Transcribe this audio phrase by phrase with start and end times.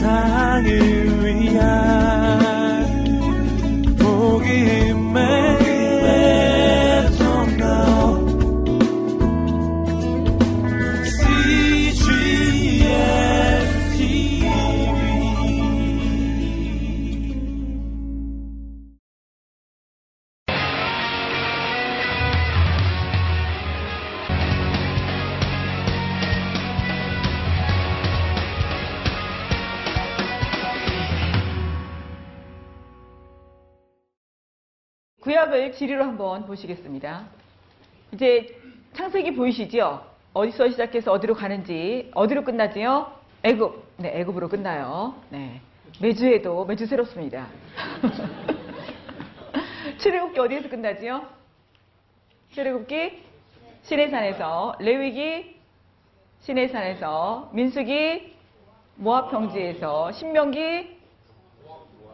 [0.00, 1.89] 세상을 위한
[35.72, 37.26] 지리로 한번 보시겠습니다.
[38.12, 38.56] 이제
[38.94, 40.04] 창세기 보이시죠?
[40.32, 43.12] 어디서 시작해서 어디로 가는지, 어디로 끝나지요?
[43.42, 43.84] 애굽.
[43.98, 45.14] 네, 애굽으로 끝나요.
[45.30, 45.60] 네.
[46.00, 47.46] 매주에도 매주 새롭습니다.
[49.98, 51.26] 출애굽기 어디에서 끝나지요?
[52.52, 53.22] 출애굽기
[53.82, 55.56] 시내산에서 레위기
[56.42, 58.34] 시내산에서 민수기
[58.96, 61.00] 모압 평지에서 신명기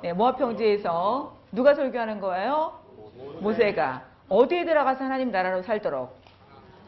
[0.02, 2.85] 네, 모압 평지에서 누가 설교하는 거예요?
[3.40, 6.16] 모세가 어디에 들어가서 하나님 나라로 살도록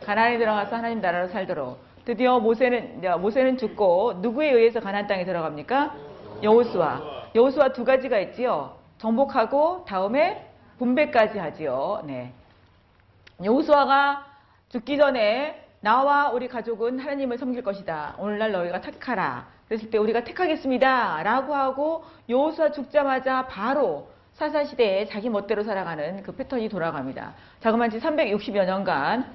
[0.04, 5.94] 가나안에 들어가서 하나님 나라로 살도록 드디어 모세는 모세는 죽고 누구에 의해서 가나안 땅에 들어갑니까?
[6.42, 7.02] 여호수아.
[7.34, 8.78] 여호수아 두 가지가 있지요.
[8.96, 12.02] 정복하고 다음에 분배까지 하지요.
[12.06, 12.32] 네.
[13.44, 14.24] 여호수아가
[14.70, 18.14] 죽기 전에 나와 우리 가족은 하나님을 섬길 것이다.
[18.18, 19.46] 오늘날 너희가 택하라.
[19.68, 21.22] 그랬을 때 우리가 택하겠습니다.
[21.22, 27.34] 라고 하고 여호수아 죽자마자 바로 사사시대에 자기 멋대로 살아가는 그 패턴이 돌아갑니다.
[27.58, 29.26] 자그마치 360여 년간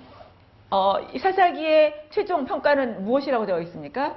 [0.72, 4.16] 어, 사사기의 최종 평가는 무엇이라고 되어 있습니까?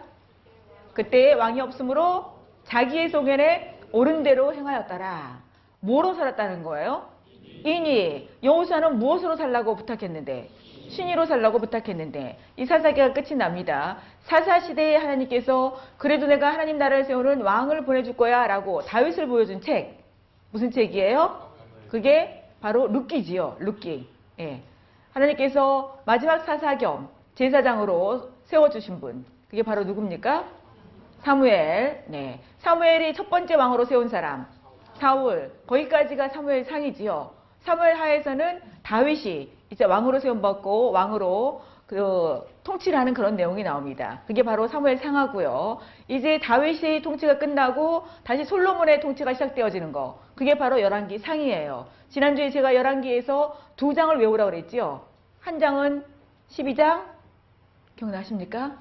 [0.94, 5.40] 그때 왕이 없으므로 자기의 소견에 옳은 대로 행하였더라.
[5.80, 7.08] 뭐로 살았다는 거예요?
[7.64, 10.48] 인이 여호수아는 무엇으로 살라고 부탁했는데
[10.88, 13.98] 신의로 살라고 부탁했는데 이 사사기가 끝이 납니다.
[14.22, 20.05] 사사 시대에 하나님께서 그래도 내가 하나님 나라를 세우는 왕을 보내줄 거야 라고 다윗을 보여준 책
[20.50, 21.50] 무슨 책이에요?
[21.88, 23.56] 그게 바로 룻기지요.
[23.60, 24.08] 룻기.
[24.40, 24.62] 예.
[25.12, 29.24] 하나님께서 마지막 사사겸 제사장으로 세워주신 분.
[29.48, 30.44] 그게 바로 누굽니까?
[31.22, 32.04] 사무엘.
[32.08, 32.40] 네.
[32.58, 34.46] 사무엘이 첫 번째 왕으로 세운 사람.
[34.94, 35.52] 사울.
[35.66, 37.30] 거기까지가 사무엘 상이지요.
[37.60, 44.22] 사무엘 하에서는 다윗이 이제 왕으로 세움받고 왕으로 그 통치를 하는 그런 내용이 나옵니다.
[44.26, 45.78] 그게 바로 사무엘 상하고요.
[46.08, 50.20] 이제 다윗의 통치가 끝나고 다시 솔로몬의 통치가 시작되어지는 거.
[50.34, 51.86] 그게 바로 열왕기 상이에요.
[52.08, 55.02] 지난주에 제가 열왕기에서 두 장을 외우라고 그랬지요.
[55.40, 56.04] 한 장은
[56.50, 57.04] 12장
[57.94, 58.76] 기억나십니까?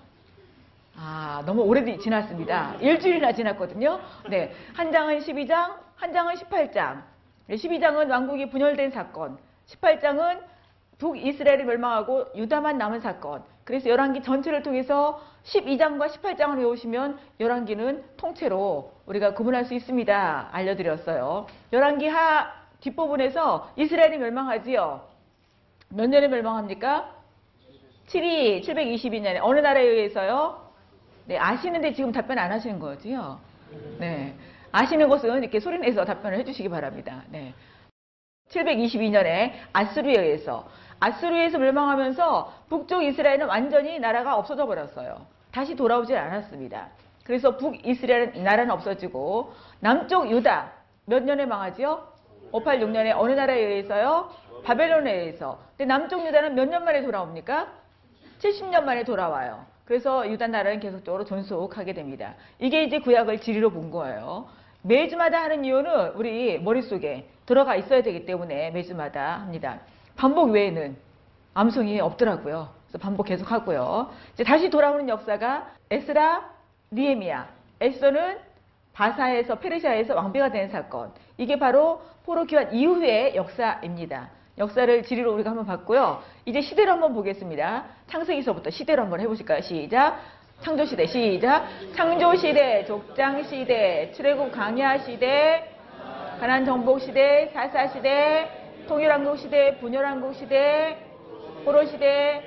[0.97, 2.75] 아, 너무 오래 지났습니다.
[2.79, 3.99] 일주일이나 지났거든요.
[4.29, 4.53] 네.
[4.73, 7.03] 한 장은 12장, 한 장은 18장.
[7.49, 9.37] 12장은 왕국이 분열된 사건.
[9.67, 10.54] 18장은
[10.97, 13.43] 북이스라엘이 멸망하고 유다만 남은 사건.
[13.63, 20.49] 그래서 열왕기 전체를 통해서 12장과 18장을 외우시면 열왕기는 통째로 우리가 구분할 수 있습니다.
[20.51, 21.47] 알려드렸어요.
[21.73, 25.01] 열왕기 하 뒷부분에서 이스라엘이 멸망하지요.
[25.89, 27.13] 몇 년에 멸망합니까?
[28.07, 30.65] 7이 722년에 어느 나라에 의해서요?
[31.25, 33.39] 네, 아시는데 지금 답변 안 하시는 거지요?
[33.99, 34.35] 네.
[34.71, 37.23] 아시는 것은 이렇게 소리 내서 답변을 해 주시기 바랍니다.
[37.29, 37.53] 네.
[38.49, 40.67] 722년에 아스루에 의해서
[40.99, 45.25] 아스루에서 멸망하면서 북쪽 이스라엘은 완전히 나라가 없어져 버렸어요.
[45.51, 46.87] 다시 돌아오질 않았습니다.
[47.23, 50.71] 그래서 북이스라엘 나라는 없어지고 남쪽 유다
[51.05, 52.07] 몇 년에 망하지요?
[52.51, 54.29] 586년에 어느 나라에 의해서요?
[54.63, 55.59] 바벨론에 의해서.
[55.77, 57.67] 근데 남쪽 유다는 몇 년 만에 돌아옵니까?
[58.39, 59.65] 70년 만에 돌아와요.
[59.85, 62.33] 그래서 유다 나라는 계속적으로 존속하게 됩니다.
[62.59, 64.47] 이게 이제 구약을 지리로 본 거예요.
[64.81, 69.79] 매주마다 하는 이유는 우리 머릿속에 들어가 있어야 되기 때문에 매주마다 합니다.
[70.15, 70.95] 반복 외에는
[71.53, 72.69] 암송이 없더라고요.
[72.87, 74.09] 그래서 반복 계속 하고요.
[74.33, 76.49] 이제 다시 돌아오는 역사가 에스라,
[76.91, 77.47] 니에미야.
[77.81, 78.37] 에스더는
[78.93, 81.11] 바사에서 페르시아에서 왕비가 된 사건.
[81.37, 84.29] 이게 바로 포로 교환 이후의 역사입니다.
[84.57, 86.23] 역사를 지리로 우리가 한번 봤고요.
[86.45, 87.83] 이제 시대를 한번 보겠습니다.
[88.07, 89.61] 창세기서부터 시대를 한번 해보실까요?
[89.61, 90.19] 시작.
[90.61, 91.67] 창조시대 시작.
[91.95, 95.75] 창조시대, 족장시대, 출애굽 강야시대,
[96.39, 100.97] 가난 정복시대, 사사시대, 통일한국 시대, 분열한국 시대,
[101.63, 102.43] 포로 시대,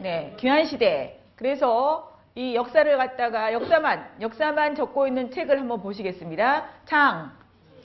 [0.00, 1.20] 네, 귀한 시대.
[1.36, 6.64] 그래서 이 역사를 갖다가 역사만 역사만 적고 있는 책을 한번 보시겠습니다.
[6.84, 7.30] 창,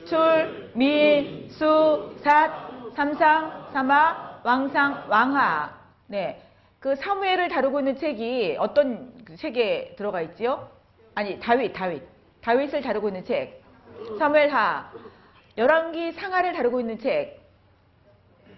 [0.06, 2.52] 출, 민, 수, 삿,
[2.96, 5.72] 삼상, 사마, 왕상, 왕하.
[6.08, 6.42] 네.
[6.80, 10.68] 그 사무엘을 다루고 있는 책이 어떤 그 책에 들어가 있지요?
[11.14, 12.02] 아니, 다윗, 다윗.
[12.42, 13.62] 다윗을 다루고 있는 책.
[14.18, 14.92] 사무엘하.
[15.58, 17.41] 열왕기 상하를 다루고 있는 책.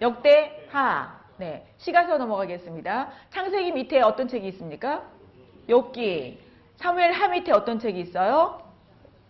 [0.00, 1.20] 역대 하.
[1.36, 1.66] 네.
[1.78, 3.08] 시가서 넘어가겠습니다.
[3.30, 5.02] 창세기 밑에 어떤 책이 있습니까?
[5.68, 6.38] 욥기.
[6.76, 8.60] 사무엘 하 밑에 어떤 책이 있어요?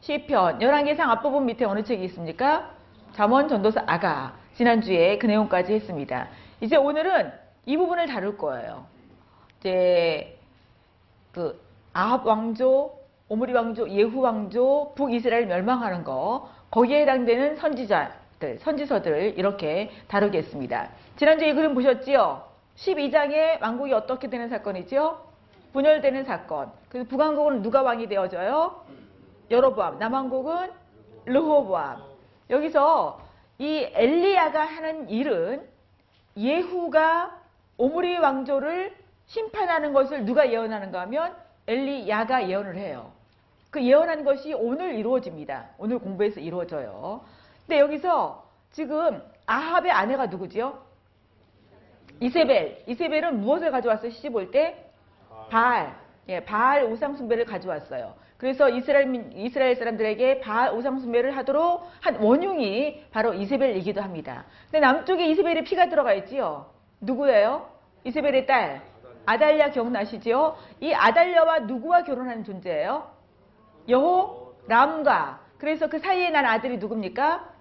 [0.00, 2.70] 시편, 열왕기상 앞부분 밑에 어느 책이 있습니까?
[3.12, 4.37] 잠언, 전도서, 아가.
[4.55, 6.28] 지난주에 그 내용까지 했습니다.
[6.61, 7.32] 이제 오늘은
[7.67, 8.87] 이 부분을 다룰 거예요.
[9.60, 10.38] 이제
[11.32, 11.60] 그
[11.93, 18.14] 아합 왕조, 오므리 왕조, 예후 왕조, 북이스라엘 멸망하는 거 거기에 해당되는 선지자들,
[18.60, 20.90] 선지서들을 이렇게 다루겠습니다.
[21.16, 22.42] 지난주에 이 그림 보셨지요?
[22.76, 25.25] 12장에 왕국이 어떻게 되는 사건이죠?
[25.72, 26.70] 분열되는 사건.
[26.88, 28.84] 그래서 북왕국은 누가 왕이 되어져요?
[29.50, 29.98] 여로보암.
[29.98, 30.70] 남왕국은
[31.26, 32.02] 르호보암.
[32.50, 33.20] 여기서
[33.58, 35.66] 이 엘리야가 하는 일은
[36.36, 37.38] 예후가
[37.76, 38.94] 오므리 왕조를
[39.26, 41.34] 심판하는 것을 누가 예언하는가 하면
[41.66, 43.12] 엘리야가 예언을 해요.
[43.70, 45.70] 그 예언한 것이 오늘 이루어집니다.
[45.78, 47.25] 오늘 공부에서 이루어져요.
[47.66, 50.82] 근데 여기서 지금 아합의 아내가 누구지요?
[52.20, 52.84] 이세벨.
[52.87, 54.11] 이세벨은 무엇을 가져왔어요?
[54.11, 54.90] 시집 올 때?
[55.50, 55.94] 바알.
[56.28, 58.14] 예, 바알 우상 숭배를 가져왔어요.
[58.38, 64.44] 그래서 이스라엘, 민- 이스라엘 사람들에게 바알 우상 숭배를 하도록 한 원흉이 바로 이세벨이기도 합니다.
[64.70, 66.67] 근데 남쪽에 이세벨의 피가 들어가 있지요.
[67.00, 67.69] 누구예요?
[68.05, 68.82] 이세벨의 딸.
[69.26, 70.56] 아달랴 기억나시지요?
[70.81, 73.10] 이 아달랴와 누구와 결혼하는 존재예요?
[73.88, 75.40] 여호 람과.
[75.58, 77.54] 그래서 그 사이에 난 아들이 누굽니까?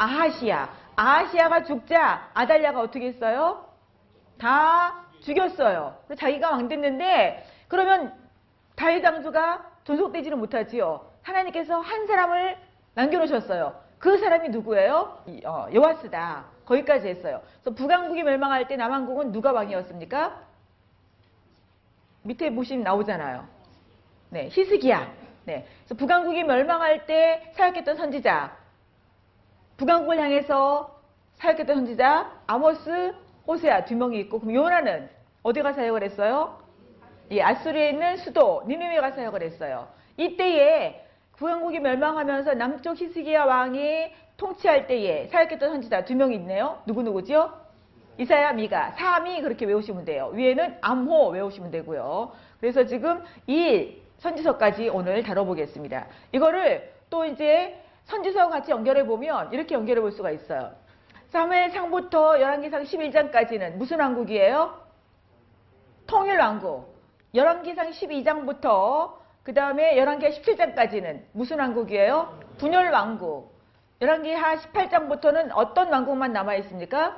[0.00, 0.68] 아하시아.
[0.96, 3.66] 아하시아가 죽자 아달랴가 어떻게 했어요?
[4.38, 5.94] 다 죽였어요.
[6.16, 8.14] 자기가 왕 됐는데 그러면
[8.76, 11.04] 다윗 왕조가 존속되지는 못하지요.
[11.22, 12.56] 하나님께서 한 사람을
[12.94, 13.78] 남겨놓으셨어요.
[13.98, 15.22] 그 사람이 누구예요?
[15.26, 16.44] 이, 어, 요아스다.
[16.64, 17.42] 거기까지 했어요.
[17.62, 20.40] 그래서 북왕국이 멸망할 때 남왕국은 누가 왕이었습니까?
[22.22, 23.46] 밑에 보시면 나오잖아요.
[24.30, 25.12] 네, 히스기야.
[25.44, 28.56] 네, 그래서 북왕국이 멸망할 때 사역했던 선지자,
[29.80, 31.00] 북왕국을 향해서
[31.36, 33.14] 사역했던 선지자 아모스,
[33.46, 35.08] 호세아 두 명이 있고 그럼 요나는
[35.42, 36.58] 어디 가 사역을 했어요?
[37.30, 39.88] 이 아수리에 있는 수도 니느웨가 사역을 했어요.
[40.18, 41.02] 이때에
[41.38, 46.82] 북왕국이 멸망하면서 남쪽 히스기야 왕이 통치할 때에 사역했던 선지자 두 명이 있네요.
[46.84, 47.50] 누구 누구지요?
[48.18, 50.30] 이사야, 미가, 3이 그렇게 외우시면 돼요.
[50.34, 52.32] 위에는 암호 외우시면 되고요.
[52.60, 56.06] 그래서 지금 이 선지서까지 오늘 다뤄보겠습니다.
[56.32, 60.72] 이거를 또 이제 선지서와 같이 연결해 보면 이렇게 연결해 볼 수가 있어요.
[61.28, 64.74] 사무엘상부터 열왕기상 11장까지는 무슨 왕국이에요?
[66.08, 66.92] 통일왕국.
[67.34, 69.14] 열왕기상 12장부터
[69.44, 72.40] 그 다음에 열왕기하 17장까지는 무슨 왕국이에요?
[72.58, 73.54] 분열왕국.
[74.00, 77.16] 열왕기하 18장부터는 어떤 왕국만 남아 있습니까?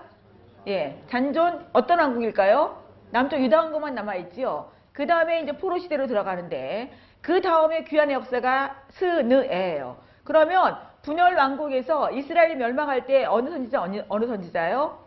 [0.69, 2.83] 예, 잔존 어떤 왕국일까요?
[3.11, 4.71] 남쪽 유다 왕국만 남아 있지요.
[4.93, 6.93] 그 다음에 이제 포로 시대로 들어가는데
[7.23, 9.97] 그 다음에 귀환의 역사가 스느에예요.
[10.25, 14.99] 그러면 분열 왕국에서 이스라엘이 멸망할 때 어느 선지자 어느, 선지자요?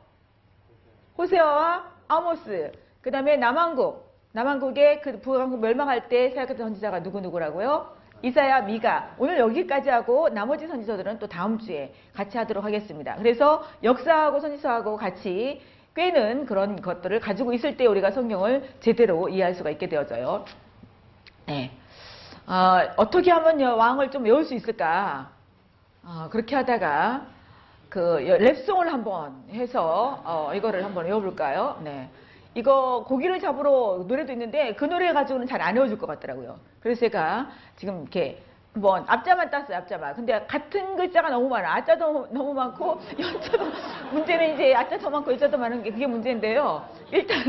[1.18, 2.72] 호세아와 아모스.
[3.02, 4.06] 그 다음에 남왕국.
[4.34, 7.96] 남왕국의 그 북왕국 멸망할 때 사역했던 선지자가 누구누구라고요?
[8.22, 9.16] 이사야, 미가.
[9.18, 13.16] 오늘 여기까지 하고 나머지 선지서들은 또 다음 주에 같이 하도록 하겠습니다.
[13.16, 15.62] 그래서 역사하고 선지서하고 같이
[15.96, 20.44] 꿰는 그런 것들을 가지고 있을 때 우리가 성경을 제대로 이해할 수가 있게 되어져요.
[21.46, 21.72] 네.
[22.48, 25.30] 어, 어떻게 하면 왕을 좀 외울 수 있을까?
[26.04, 27.26] 어, 그렇게 하다가
[27.90, 31.80] 그 랩송을 한번 해서 어, 이거를 한번 외워볼까요?
[31.84, 32.10] 네.
[32.54, 36.58] 이거 고기를 잡으러 노래도 있는데 그 노래 가지고는 잘 안 외워줄 것 같더라고요.
[36.80, 38.42] 그래서 제가 지금 이렇게
[38.74, 40.14] 한번 앞자만 땄어요, 앞자만.
[40.16, 41.76] 근데 같은 글자가 너무 많아.
[41.76, 43.66] 아자도 너무 많고 연자도
[44.12, 46.86] 문제는 이제 아자 더 많고 여자도 많은 게 그게 문제인데요.
[47.12, 47.44] 일단은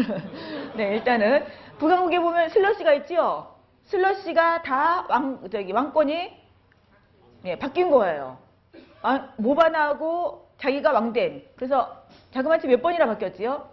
[0.74, 1.44] 네, 일단은
[1.78, 3.54] 북한국에 보면 슬러시가 있죠.
[3.86, 6.32] 슬러시가 다 왕 저기 왕권이
[7.44, 8.38] 예, 바뀐 거예요.
[9.02, 11.44] 왕, 모바나하고 자기가 왕된.
[11.54, 12.02] 그래서
[12.32, 13.68] 자그마치 몇 번이나 바뀌었지요?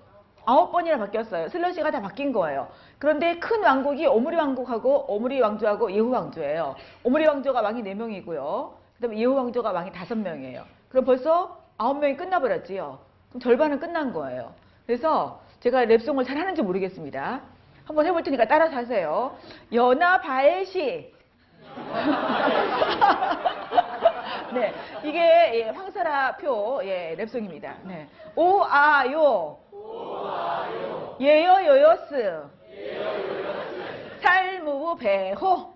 [0.46, 1.48] 아홉 번이나 바뀌었어요.
[1.50, 2.68] 슬러시가 다 바뀐 거예요.
[3.00, 6.76] 그런데 큰 왕국이 오므리 왕국하고 오므리 왕조하고 예후 왕조예요.
[7.04, 12.18] 오므리 왕조가 왕이 네명이고요 그 다음에 예후 왕조가 왕이 다섯 명이에요 그럼 벌써 아홉 명이
[12.18, 13.00] 끝나버렸지요.
[13.30, 14.54] 그럼 절반은 끝난 거예요.
[14.86, 17.42] 그래서 제가 랩송을 잘 하는지 모르겠습니다.
[17.86, 19.36] 한번 해볼 테니까 따라서 하세요.
[19.74, 21.12] 연하 바엘시.
[24.54, 24.74] 네,
[25.04, 27.74] 이게 예, 황사라 표 예, 랩송입니다.
[27.84, 28.08] 네.
[28.36, 29.58] 오아요.
[31.20, 32.44] 예여 요요스.
[34.22, 35.74] 살무부 배호.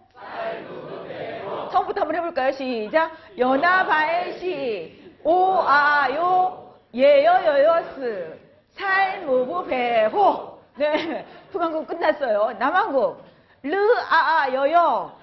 [1.71, 2.51] 처음부터 한번 해볼까요?
[2.51, 3.11] 시작.
[3.37, 5.15] 연하바엘시.
[5.23, 6.73] 오아요.
[6.93, 8.39] 예여 요요스.
[8.71, 10.56] 살무부 배호.
[10.77, 11.25] 네.
[11.51, 12.55] 북한국 끝났어요.
[12.59, 13.23] 남한국.
[13.63, 13.75] 르
[14.09, 15.17] 아아 여여.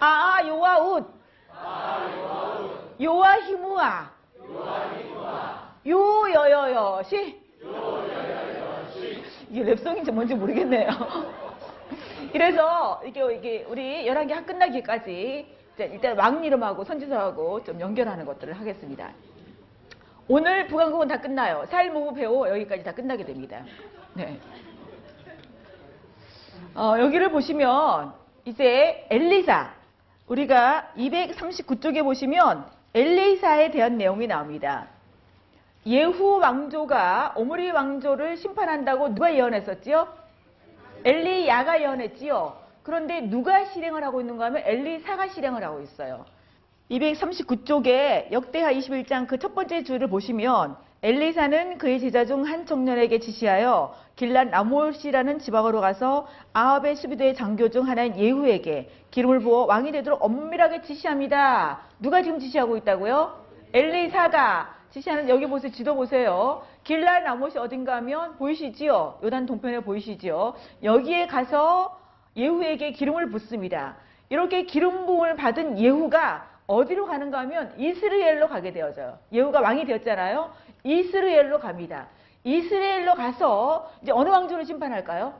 [0.00, 1.06] 아아 요아 웃.
[3.00, 4.10] 요아 히무아.
[5.86, 7.40] 요 여여여 시.
[9.50, 10.88] 이게 랩송인지 뭔지 모르겠네요.
[12.32, 15.46] 이래서 이게 이게 우리 11개 학 끝나기까지
[15.78, 19.10] 일단 왕 이름하고 선지서하고 좀 연결하는 것들을 하겠습니다.
[20.26, 21.66] 오늘 부강국은 다 끝나요.
[21.68, 23.62] 사일모브 배우 여기까지 다 끝나게 됩니다.
[24.14, 24.40] 네.
[26.74, 28.14] 어, 여기를 보시면
[28.46, 29.70] 이제 엘리사
[30.26, 32.64] 우리가 239쪽에 보시면
[32.94, 34.86] 엘리사에 대한 내용이 나옵니다.
[35.86, 40.08] 예후 왕조가 오므리 왕조를 심판한다고 누가 예언했었지요?
[41.04, 42.56] 엘리야가 예언했지요.
[42.82, 46.24] 그런데 누가 실행을 하고 있는가 하면 엘리사가 실행을 하고 있어요.
[46.90, 53.94] 239쪽에 역대하 21장 그 첫 번째 줄을 보시면 엘리사는 그의 제자 중 한 청년에게 지시하여
[54.16, 60.82] 길란 나몰시라는 지방으로 가서 아합의 수비대의 장교 중 하나인 예후에게 기름을 부어 왕이 되도록 엄밀하게
[60.82, 61.80] 지시합니다.
[62.00, 63.44] 누가 지금 지시하고 있다고요?
[63.72, 65.72] 엘리사가 지시하는 여기 보세요.
[65.72, 66.62] 지도 보세요.
[66.84, 69.18] 길란 나몰시 어딘가 하면 보이시지요?
[69.24, 70.54] 요단 동편에 보이시지요?
[70.82, 71.98] 여기에 가서
[72.36, 73.96] 예후에게 기름을 붓습니다.
[74.30, 79.18] 이렇게 기름 부음을 받은 예후가 어디로 가는가 하면 이스라엘로 가게 되어져요.
[79.32, 80.52] 예후가 왕이 되었잖아요.
[80.82, 82.08] 이스라엘로 갑니다.
[82.44, 85.34] 이스라엘로 가서 이제 어느 왕조를 심판할까요?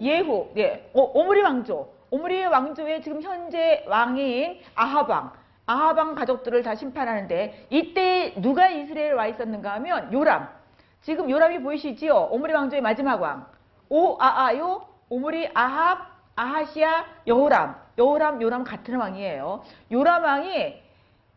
[0.00, 1.92] 예후, 예, 오, 오므리 왕조.
[2.10, 5.32] 오므리 왕조의 지금 현재 왕인 아하방,
[5.66, 10.48] 아하방 가족들을 다 심판하는데 이때 누가 이스라엘 와 있었는가 하면 요람.
[11.02, 12.28] 지금 요람이 보이시지요?
[12.30, 13.46] 오므리 왕조의 마지막 왕.
[13.88, 16.06] 오아아요, 오므리 아합,
[16.36, 17.81] 아하시아, 여호람.
[17.98, 19.62] 여호람, 요람 같은 왕이에요.
[19.90, 20.82] 요람 왕이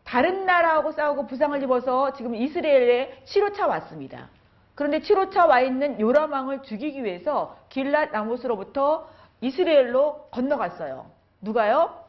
[0.04, 4.30] 다른 나라하고 싸우고 부상을 입어서 지금 이스라엘에 7호차 왔습니다.
[4.76, 9.08] 그런데 7호차 와 있는 요람 왕을 죽이기 위해서 길랏 나못으로부터
[9.42, 11.10] 이스라엘로 건너갔어요.
[11.42, 12.04] 누가요?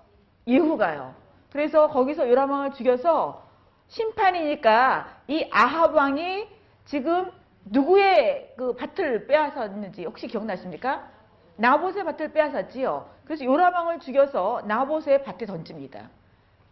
[0.47, 1.15] 예후가요.
[1.51, 3.43] 그래서 거기서 요람 왕을 죽여서
[3.89, 6.49] 심판이니까 이 아합 왕이
[6.85, 7.31] 지금
[7.65, 11.16] 누구의 그 밭을 빼앗았는지 혹시 기억나십니까?
[11.57, 13.09] 나봇의 밭을 빼앗았지요.
[13.25, 16.11] 그래서 요람왕을 죽여서 나봇의 밭에 던집니다.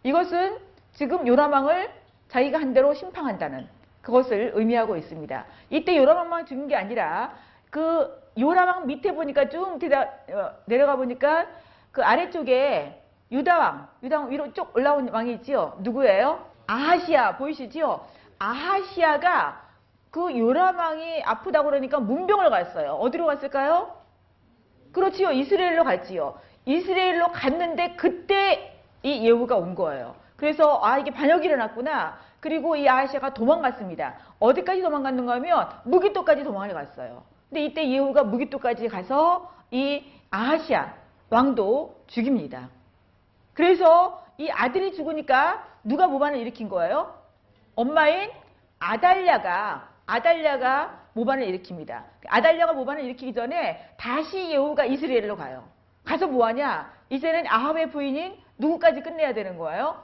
[0.03, 0.59] 이것은
[0.93, 1.89] 지금 요람왕을
[2.29, 3.67] 자기가 한 대로 심판한다는
[4.01, 5.45] 그것을 의미하고 있습니다.
[5.71, 7.33] 이때 요람왕만 죽인 게 아니라
[7.69, 11.47] 그 요람왕 밑에 보니까 쭉 어, 내려가 보니까
[11.91, 13.01] 그 아래쪽에
[13.31, 15.77] 유다왕, 유다왕 위로 쭉 올라온 왕이 있지요.
[15.79, 16.45] 누구예요?
[16.67, 18.05] 아하시아 보이시지요?
[18.37, 19.63] 아하시아가
[20.11, 22.93] 그 요람왕이 아프다고 그러니까 문병을 갔어요.
[22.93, 24.04] 어디로 갔을까요?
[24.95, 25.31] 그렇지요.
[25.31, 26.39] 이스라엘로 갔지요.
[26.63, 30.15] 이스라엘로 갔는데 그때 이 예후가 온 거예요.
[30.37, 32.17] 그래서 아 이게 반역이 일어났구나.
[32.39, 34.15] 그리고 이 아하시아가 도망갔습니다.
[34.39, 37.23] 어디까지 도망갔는가 하면 무기토까지 도망을 갔어요.
[37.49, 40.93] 근데 이때 예후가 무기토까지 가서 이 아하시아
[41.29, 42.69] 왕도 죽입니다.
[43.53, 47.13] 그래서 이 아들이 죽으니까 누가 모반을 일으킨 거예요?
[47.75, 48.31] 엄마인
[48.79, 52.03] 아달랴가 아달랴가 모반을 일으킵니다.
[52.27, 55.63] 아달랴가 모반을 일으키기 전에 다시 예후가 이스라엘로 가요.
[56.03, 56.93] 가서 뭐하냐?
[57.09, 60.03] 이제는 아합의 부인인 누구까지 끝내야 되는 거예요?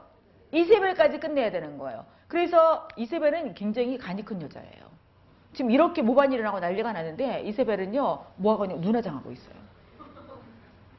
[0.52, 2.06] 이세벨까지 끝내야 되는 거예요.
[2.28, 4.90] 그래서 이세벨은 굉장히 간이 큰 여자예요.
[5.52, 9.54] 지금 이렇게 모반이 일어나고 난리가 나는데 이세벨은요 뭐하고 눈화장하고 있어요.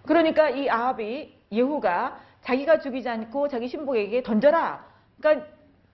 [0.05, 4.85] 그러니까 이 아합이 예후가 자기가 죽이지 않고 자기 신복에게 던져라.
[5.19, 5.47] 그러니까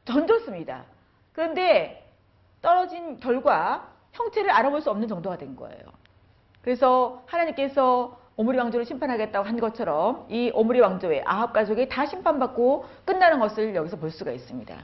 [0.03, 0.83] 던졌습니다.
[1.31, 2.05] 그런데
[2.61, 5.79] 떨어진 결과 형체를 알아볼 수 없는 정도가 된 거예요.
[6.61, 13.39] 그래서 하나님께서 오므리 왕조를 심판하겠다고 한 것처럼 이 오므리 왕조의 아합 가족이 다 심판받고 끝나는
[13.39, 14.75] 것을 여기서 볼 수가 있습니다.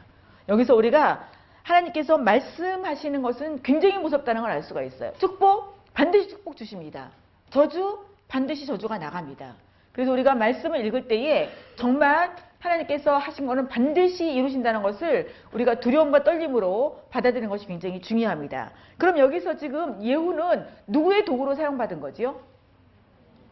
[0.50, 1.28] 여기서 우리가
[1.64, 5.14] 하나님께서 말씀하시는 것은 굉장히 무섭다는 걸 알 수가 있어요.
[5.18, 7.10] 축복 반드시 축복 주십니다.
[7.50, 9.56] 저주 반드시 저주가 나갑니다.
[9.96, 17.00] 그래서 우리가 말씀을 읽을 때에 정말 하나님께서 하신 것은 반드시 이루신다는 것을 우리가 두려움과 떨림으로
[17.12, 18.72] 받아들이는 것이 굉장히 중요합니다.
[18.98, 22.42] 그럼 여기서 지금 예후는 누구의 도구로 사용받은 거지요?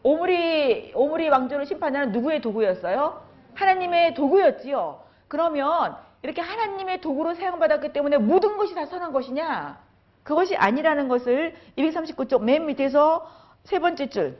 [0.02, 3.22] 오므리 오므리 왕조를 심판하는 누구의 도구였어요?
[3.54, 5.00] 하나님의 도구였지요.
[5.28, 9.78] 그러면 이렇게 하나님의 도구로 사용받았기 때문에 모든 것이 다 선한 것이냐?
[10.22, 13.30] 그것이 아니라는 것을 239쪽 맨 밑에서
[13.62, 14.38] 세 번째 줄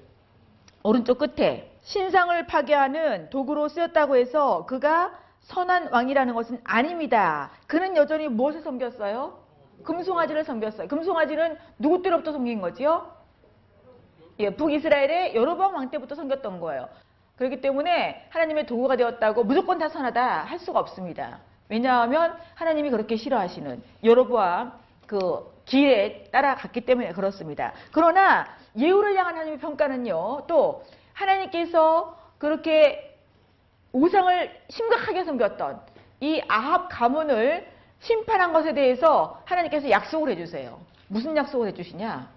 [0.83, 5.13] 오른쪽 끝에 신상을 파괴하는 도구로 쓰였다고 해서 그가
[5.43, 7.51] 선한 왕이라는 것은 아닙니다.
[7.67, 9.39] 그는 여전히 무엇을 섬겼어요?
[9.85, 10.89] 금송아지를 섬겼어요.
[10.89, 13.13] 금송아지는 누구 때로부터 섬긴 거지요?
[14.39, 16.89] 예, 북이스라엘의 여로보암 왕 때부터 섬겼던 거예요.
[17.37, 21.41] 그렇기 때문에 하나님의 도구가 되었다고 무조건 다 선하다 할 수가 없습니다.
[21.69, 24.73] 왜냐하면 하나님이 그렇게 싫어하시는 여로보암
[25.07, 27.73] 그 길에 따라갔기 때문에 그렇습니다.
[27.93, 30.45] 그러나 예후를 향한 하나님의 평가는요.
[30.47, 30.83] 또
[31.15, 33.17] 하나님께서 그렇게
[33.93, 35.81] 우상을 심각하게 섬겼던
[36.21, 37.67] 이 아합 가문을
[38.01, 40.79] 심판한 것에 대해서 하나님께서 약속을 해주세요.
[41.09, 42.29] 무슨 약속을 해주시냐?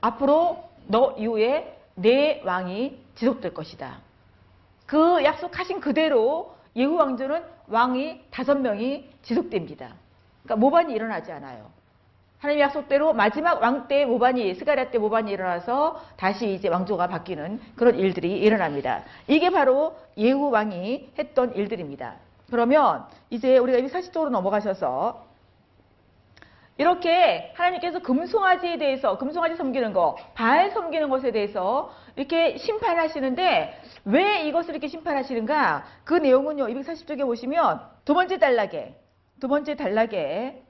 [0.00, 3.98] 앞으로 너 이후에 내 왕이 지속될 것이다.
[4.86, 9.94] 그 약속하신 그대로 예후 왕조는 왕이 다섯 명이 지속됩니다.
[10.42, 11.70] 그러니까 모반이 일어나지 않아요.
[12.42, 17.96] 하나님 약속대로 마지막 왕 때 모반이 스가랴 때 모반이 일어나서 다시 이제 왕조가 바뀌는 그런
[17.96, 19.04] 일들이 일어납니다.
[19.28, 22.16] 이게 바로 예후 왕이 했던 일들입니다.
[22.50, 25.24] 그러면 이제 우리가 240쪽으로 넘어가셔서
[26.78, 34.70] 이렇게 하나님께서 금송아지에 대해서 금송아지 섬기는 거, 발 섬기는 것에 대해서 이렇게 심판하시는데 왜 이것을
[34.70, 35.84] 이렇게 심판하시는가?
[36.02, 36.66] 그 내용은요.
[36.66, 38.96] 240쪽에 보시면 두 번째 단락에
[39.38, 40.64] 두 번째 단락에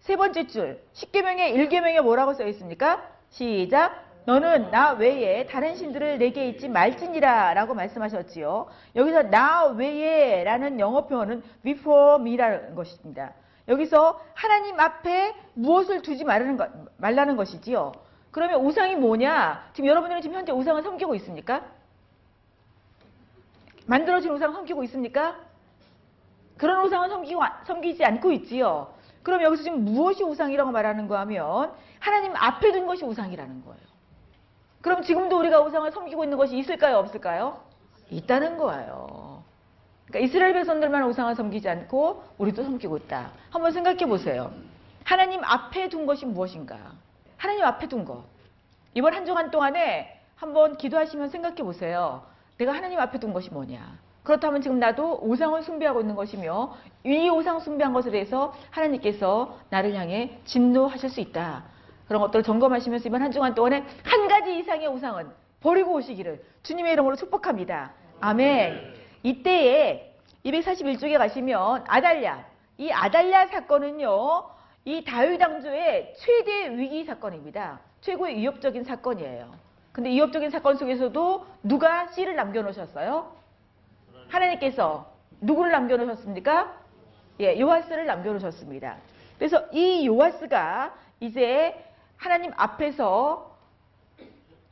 [0.00, 3.02] 세 번째 줄 10계명의 1계명에 뭐라고 써 있습니까?
[3.28, 4.10] 시작.
[4.24, 8.68] 너는 나 외에 다른 신들을 내게 잊지 말지니라 라고 말씀하셨지요.
[8.96, 13.32] 여기서 나 외에 라는 영어 표현은 before me라는 것입니다.
[13.68, 17.92] 여기서 하나님 앞에 무엇을 두지 말라는, 것, 말라는 것이지요.
[18.30, 19.70] 그러면 우상이 뭐냐?
[19.74, 21.62] 지금 여러분들은 지금 현재 우상을 섬기고 있습니까?
[23.86, 25.36] 만들어진 우상을 섬기고 있습니까?
[26.56, 28.92] 그런 우상을 섬기고, 섬기지 않고 있지요.
[29.22, 33.80] 그럼 여기서 지금 무엇이 우상이라고 말하는 거 하면 하나님 앞에 둔 것이 우상이라는 거예요.
[34.80, 36.96] 그럼 지금도 우리가 우상을 섬기고 있는 것이 있을까요?
[36.98, 37.60] 없을까요?
[38.10, 39.42] 있다는 거예요.
[40.06, 43.30] 그러니까 이스라엘 백성들만 우상을 섬기지 않고 우리도 섬기고 있다.
[43.50, 44.52] 한번 생각해 보세요.
[45.04, 46.78] 하나님 앞에 둔 것이 무엇인가?
[47.36, 48.24] 하나님 앞에 둔 것.
[48.94, 52.24] 이번 한 주간 동안에 한번 기도하시면 생각해 보세요.
[52.58, 53.98] 내가 하나님 앞에 둔 것이 뭐냐?
[54.30, 56.72] 그렇다면 지금 나도 우상을 숭배하고 있는 것이며
[57.04, 61.64] 이 우상 숭배한 것에 대해서 하나님께서 나를 향해 진노하실 수 있다.
[62.06, 67.16] 그런 것들을 점검하시면서 이번 한 주간 동안에 한 가지 이상의 우상은 버리고 오시기를 주님의 이름으로
[67.16, 67.92] 축복합니다.
[68.20, 68.94] 아멘.
[69.24, 72.44] 이때에 241쪽에 가시면 아달랴,
[72.78, 74.44] 이 아달랴 사건은요,
[74.84, 77.80] 이 다윗 왕조의 최대 위기 사건입니다.
[78.00, 79.50] 최고의 위협적인 사건이에요.
[79.90, 83.39] 근데 위협적인 사건 속에서도 누가 씨를 남겨놓으셨어요?
[84.30, 86.74] 하나님께서 누구를 남겨놓으셨습니까?
[87.40, 88.96] 예, 요하스를 남겨놓으셨습니다.
[89.38, 91.74] 그래서 이 요하스가 이제
[92.16, 93.56] 하나님 앞에서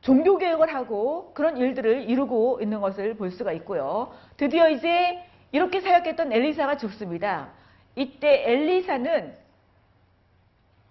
[0.02, 4.14] 종교개혁을 하고 그런 일들을 이루고 있는 것을 볼 수가 있고요.
[4.36, 7.48] 드디어 이제 이렇게 사역했던 엘리사가 죽습니다.
[7.96, 9.34] 이때 엘리사는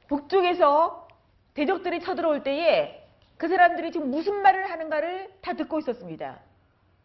[0.08, 1.08] 북쪽에서
[1.54, 3.04] 대적들이 쳐들어올 때에
[3.38, 6.40] 그 사람들이 지금 무슨 말을 하는가를 다 듣고 있었습니다.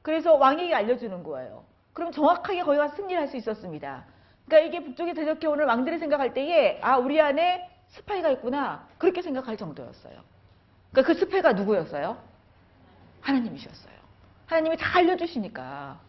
[0.02, 1.64] 그래서 왕에게 알려주는 거예요.
[1.92, 4.04] 그럼 정확하게 거기가 승리를 할 수 있었습니다.
[4.46, 9.56] 그러니까 이게 북쪽에 대적해 오는 왕들이 생각할 때에 아 우리 안에 스파이가 있구나 그렇게 생각할
[9.56, 10.14] 정도였어요.
[10.90, 12.16] 그러니까 그 스파이가 누구였어요?
[13.20, 13.94] 하나님이셨어요.
[14.46, 16.00] 하나님이 다 알려주시니까.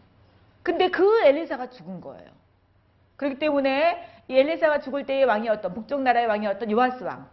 [0.64, 2.30] 근데 그 엘리사가 죽은 거예요.
[3.18, 7.28] 그렇기 때문에 이 엘리사가 죽을 때의 왕이었던 북쪽 나라의 왕이었던 요아스 왕.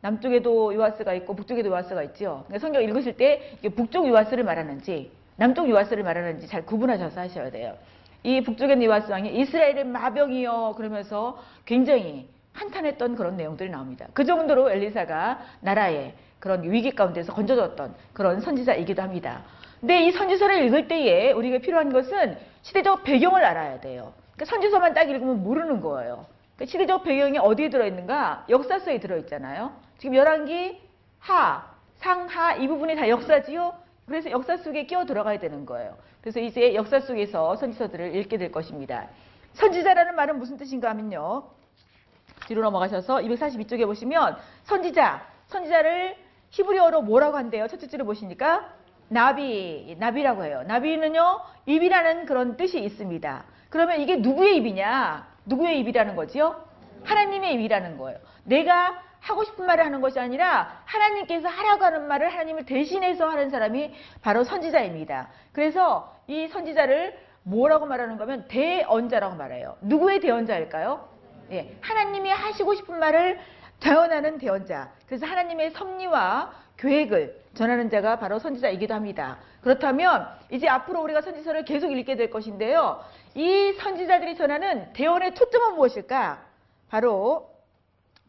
[0.00, 2.44] 남쪽에도 요아스가 있고 북쪽에도 요아스가 있죠.
[2.46, 7.74] 그러니까 성경 읽으실 때 북쪽 요아스를 말하는지 남쪽 요하스를 말하는지 잘 구분하셔서 하셔야 돼요.
[8.22, 14.06] 이 북쪽의 요하스 왕이 이스라엘의 마병이요 그러면서 굉장히 한탄했던 그런 내용들이 나옵니다.
[14.12, 19.44] 그 정도로 엘리사가 나라의 그런 위기 가운데서 건져줬던 그런 선지자이기도 합니다.
[19.80, 24.12] 근데 이 선지서를 읽을 때에 우리가 필요한 것은 시대적 배경을 알아야 돼요.
[24.34, 26.26] 그러니까 선지서만 딱 읽으면 모르는 거예요.
[26.56, 28.44] 그러니까 시대적 배경이 어디에 들어있는가?
[28.50, 29.72] 역사서에 들어있잖아요.
[29.96, 30.82] 지금 열왕기
[31.20, 31.64] 하,
[31.96, 33.79] 상하 이 부분이 다 역사지요.
[34.10, 35.96] 그래서 역사 속에 끼어 들어가야 되는 거예요.
[36.20, 39.06] 그래서 이제 역사 속에서 선지서들을 읽게 될 것입니다.
[39.52, 41.44] 선지자라는 말은 무슨 뜻인가 하면요.
[42.48, 46.16] 뒤로 넘어가셔서 242쪽에 보시면 선지자, 선지자를
[46.50, 47.68] 히브리어로 뭐라고 한대요?
[47.68, 48.74] 첫째 줄을 보시니까
[49.06, 50.64] 나비, 나비라고 해요.
[50.66, 53.44] 나비는요, 입이라는 그런 뜻이 있습니다.
[53.68, 55.28] 그러면 이게 누구의 입이냐?
[55.46, 56.64] 누구의 입이라는 거지요?
[57.04, 58.18] 하나님의 입이라는 거예요.
[58.42, 63.94] 내가 하고 싶은 말을 하는 것이 아니라 하나님께서 하라고 하는 말을 하나님을 대신해서 하는 사람이
[64.22, 65.28] 바로 선지자입니다.
[65.52, 69.76] 그래서 이 선지자를 뭐라고 말하는 거면 대언자라고 말해요.
[69.82, 71.08] 누구의 대언자일까요?
[71.52, 73.40] 예, 하나님이 하시고 싶은 말을
[73.80, 74.90] 자연하는 대언자.
[75.06, 79.38] 그래서 하나님의 섭리와 계획을 전하는 자가 바로 선지자이기도 합니다.
[79.60, 83.02] 그렇다면 이제 앞으로 우리가 선지서를 계속 읽게 될 것인데요.
[83.34, 86.42] 이 선지자들이 전하는 대언의 초점은 무엇일까?
[86.88, 87.49] 바로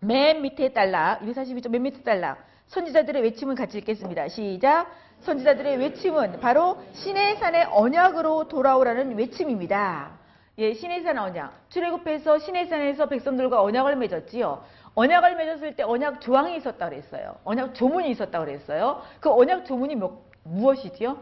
[0.04, 2.44] 맨 밑에 달락, 242쪽 맨 밑에 달락.
[2.66, 4.30] 선지자들의 외침은 같이 읽겠습니다.
[4.30, 4.88] 시작.
[5.20, 10.10] 선지자들의 외침은 바로 신의 산의 언약으로 돌아오라는 외침입니다.
[10.58, 11.70] 예, 신의 산 언약.
[11.70, 14.64] 출애굽해서 신의 산에서 백성들과 언약을 맺었지요.
[14.96, 17.36] 언약을 맺었을 때 언약 조항이 있었다 그랬어요.
[17.44, 19.04] 언약 조문이 있었다 그랬어요.
[19.20, 21.20] 그 언약 조문이 뭐, 무엇이지요?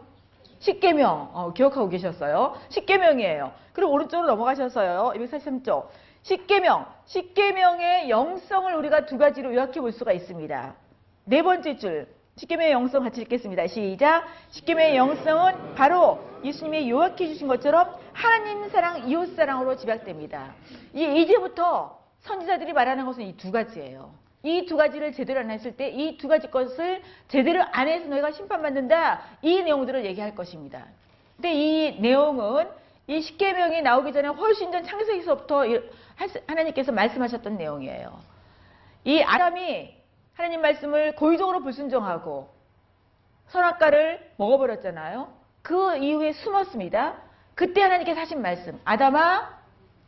[0.59, 2.55] 십계명 어, 기억하고 계셨어요.
[2.69, 3.51] 십계명이에요.
[3.73, 5.13] 그리고 오른쪽으로 넘어가셨어요.
[5.15, 5.87] 243쪽.
[6.23, 10.75] 십계명, 십계명의 영성을 우리가 두 가지로 요약해 볼 수가 있습니다.
[11.25, 13.67] 네 번째 줄, 십계명의 영성 같이 읽겠습니다.
[13.67, 14.25] 시작.
[14.51, 20.53] 십계명의 영성은 바로 예수님이 요약해 주신 것처럼 하나님 사랑, 이웃 사랑으로 집약됩니다.
[20.93, 24.11] 이 이제부터 선지자들이 말하는 것은 이 두 가지예요.
[24.43, 28.31] 이 두 가지를 제대로 안 했을 때 이 두 가지 것을 제대로 안 해서 너희가
[28.31, 29.21] 심판받는다.
[29.41, 30.85] 이 내용들을 얘기할 것입니다.
[31.35, 32.67] 근데 이 내용은
[33.07, 35.63] 이 십계명이 나오기 전에 훨씬 전 창세기서부터
[36.47, 38.19] 하나님께서 말씀하셨던 내용이에요.
[39.05, 39.95] 이 아담이
[40.33, 42.49] 하나님 말씀을 고의적으로 불순종하고
[43.47, 45.33] 선악과를 먹어버렸잖아요.
[45.61, 47.15] 그 이후에 숨었습니다.
[47.55, 49.57] 그때 하나님께서 하신 말씀, 아담아,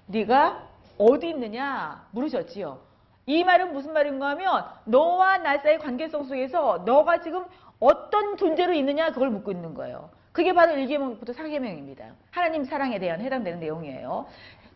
[0.08, 2.80] 네가 어디 있느냐 물으셨지요.
[3.26, 7.46] 이 말은 무슨 말인가 하면 너와 나 사이의 관계성 속에서 너가 지금
[7.80, 10.10] 어떤 존재로 있느냐 그걸 묻고 있는 거예요.
[10.32, 12.14] 그게 바로 1계명부터 4계명입니다.
[12.32, 14.28] 하나님 사랑에 대한 해당되는 내용이에요.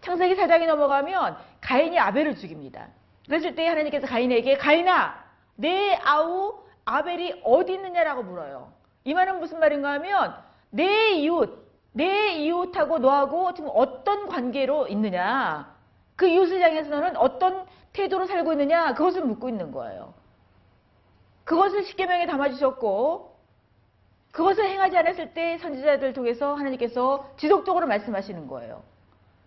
[0.06, 2.90] 창세기 4장이 넘어가면 가인이 아벨을 죽입니다.
[3.26, 8.72] 그랬을 때 하나님께서 가인에게 가인아 내 아우 아벨이 어디 있느냐라고 물어요.
[9.04, 10.36] 이 말은 무슨 말인가 하면
[10.70, 15.76] 내 이웃 내 이웃하고 너하고 지금 어떤 관계로 있느냐
[16.16, 20.14] 그 이웃을 향해서 너는 어떤 태도로 살고 있느냐 그것을 묻고 있는 거예요.
[21.46, 23.40] 그것을 십계명에 담아주셨고
[24.32, 28.84] 그것을 행하지 않았을 때 선지자들 통해서 하나님께서 지속적으로 말씀하시는 거예요.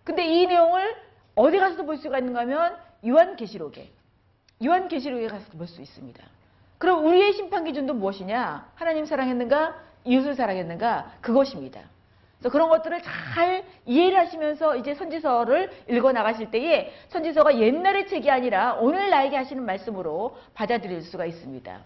[0.09, 0.95] 근데 이 내용을
[1.35, 3.91] 어디 가서도 볼 수가 있는가 하면 요한계시록에
[4.65, 6.23] 요한계시록에 가서 볼수 있습니다.
[6.79, 8.71] 그럼 우리의 심판 기준도 무엇이냐?
[8.73, 9.75] 하나님 사랑했는가?
[10.05, 11.17] 이웃을 사랑했는가?
[11.21, 11.81] 그것입니다.
[12.39, 18.77] 그래서 그런 것들을 잘 이해를 하시면서 이제 선지서를 읽어 나가실 때에 선지서가 옛날의 책이 아니라
[18.79, 21.79] 오늘 나에게 하시는 말씀으로 받아들일 수가 있습니다.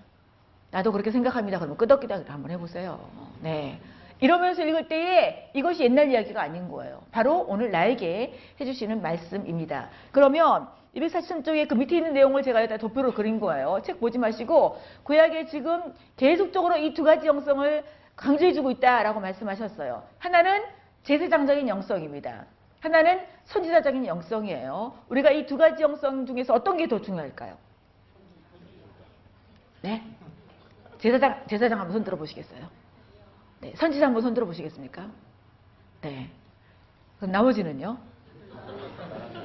[0.72, 1.58] 나도 그렇게 생각합니다.
[1.60, 3.06] 그러면 끄덕끄덕 한번 해보세요.
[3.42, 3.82] 네.
[4.20, 7.04] 이러면서 읽을 때에 이것이 옛날 이야기가 아닌 거예요.
[7.12, 9.90] 바로 오늘 나에게 해주시는 말씀입니다.
[10.12, 13.82] 그러면 243쪽에 그 밑에 있는 내용을 제가 여기다 도표로 그린 거예요.
[13.84, 17.84] 책 보지 마시고 구약에 지금 계속적으로 이 두 가지 영성을
[18.16, 20.04] 강조해주고 있다라고 말씀하셨어요.
[20.20, 20.64] 하나는
[21.04, 22.46] 제사장적인 영성입니다.
[22.80, 24.94] 하나는 선지자적인 영성이에요.
[25.10, 27.58] 우리가 이 두 가지 영성 중에서 어떤 게 더 중요할까요?
[29.82, 30.02] 네?
[31.00, 32.83] 제사장, 제사장 한번 손 들어보시겠어요?
[33.64, 33.72] 네.
[33.78, 35.10] 선지자 한번 손 들어 보시겠습니까?
[36.02, 36.30] 네.
[37.18, 37.98] 그럼 나머지는요?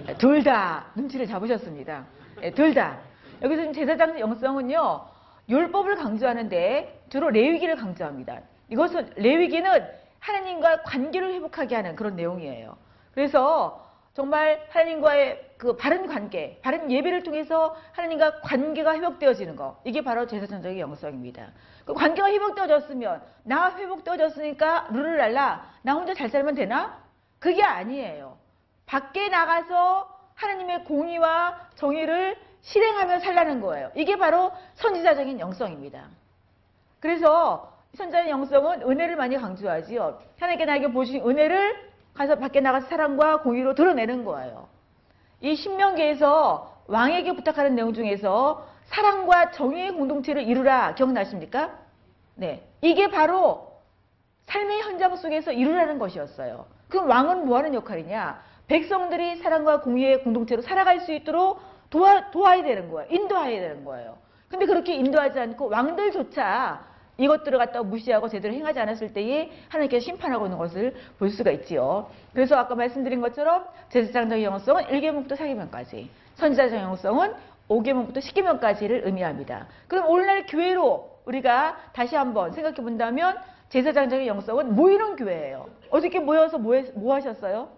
[0.06, 2.04] 네, 둘다 눈치를 잡으셨습니다.
[2.40, 2.98] 네, 둘 다.
[3.40, 5.06] 여기서 제사장 영성은요,
[5.48, 8.40] 율법을 강조하는데 주로 레위기를 강조합니다.
[8.70, 9.86] 이것은 레위기는
[10.18, 12.76] 하나님과 관계를 회복하게 하는 그런 내용이에요.
[13.14, 13.87] 그래서
[14.18, 19.80] 정말 하나님과의 그 바른 관계, 바른 예배를 통해서 하나님과 관계가 회복되어지는 것.
[19.84, 21.52] 이게 바로 제사장적인 영성입니다.
[21.84, 27.00] 그 관계가 회복되어졌으면 나 회복되어졌으니까 르르랄라 나 혼자 잘 살면 되나?
[27.38, 28.36] 그게 아니에요.
[28.86, 33.92] 밖에 나가서 하나님의 공의와 정의를 실행하며 살라는 거예요.
[33.94, 36.08] 이게 바로 선지자적인 영성입니다.
[36.98, 40.20] 그래서 선지자의 영성은 은혜를 많이 강조하지요.
[40.40, 41.87] 하나님께 나에게 보신 은혜를
[42.18, 44.66] 가서 밖에 나가서 사랑과 공의로 드러내는 거예요.
[45.40, 51.78] 이 신명기에서 왕에게 부탁하는 내용 중에서 사랑과 정의의 공동체를 이루라 기억나십니까?
[52.34, 52.66] 네.
[52.80, 53.68] 이게 바로
[54.46, 56.66] 삶의 현장 속에서 이루라는 것이었어요.
[56.88, 58.42] 그럼 왕은 뭐 하는 역할이냐?
[58.66, 63.08] 백성들이 사랑과 공의의 공동체로 살아갈 수 있도록 도와, 도와야 되는 거예요.
[63.12, 64.18] 인도해야 되는 거예요.
[64.48, 66.84] 근데 그렇게 인도하지 않고 왕들조차
[67.18, 72.08] 이것들을 갖다가 무시하고 제대로 행하지 않았을 때에 하나님께서 심판하고 있는 것을 볼 수가 있지요.
[72.32, 77.34] 그래서 아까 말씀드린 것처럼 제사장적 영성은 1계명부터 4계명까지 선지자적 영성은
[77.68, 79.66] 5계명부터 10계명까지를 의미합니다.
[79.88, 83.36] 그럼 오늘날 교회로 우리가 다시 한번 생각해 본다면
[83.68, 85.68] 제사장적인 영성은 모이는 교회예요.
[85.90, 87.68] 어저께 모여서 뭐, 뭐 하셨어요?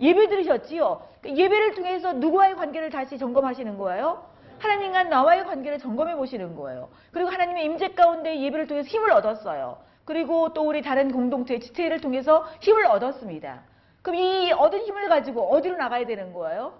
[0.00, 1.02] 예배 드리셨지요?
[1.22, 4.29] 그 예배를 통해서 누구와의 관계를 다시 점검하시는 거예요?
[4.60, 6.90] 하나님과 나와의 관계를 점검해 보시는 거예요.
[7.12, 9.78] 그리고 하나님의 임재 가운데 예배를 통해서 힘을 얻었어요.
[10.04, 13.62] 그리고 또 우리 다른 공동체 지체를 통해서 힘을 얻었습니다.
[14.02, 16.74] 그럼 이 얻은 힘을 가지고 어디로 나가야 되는 거예요?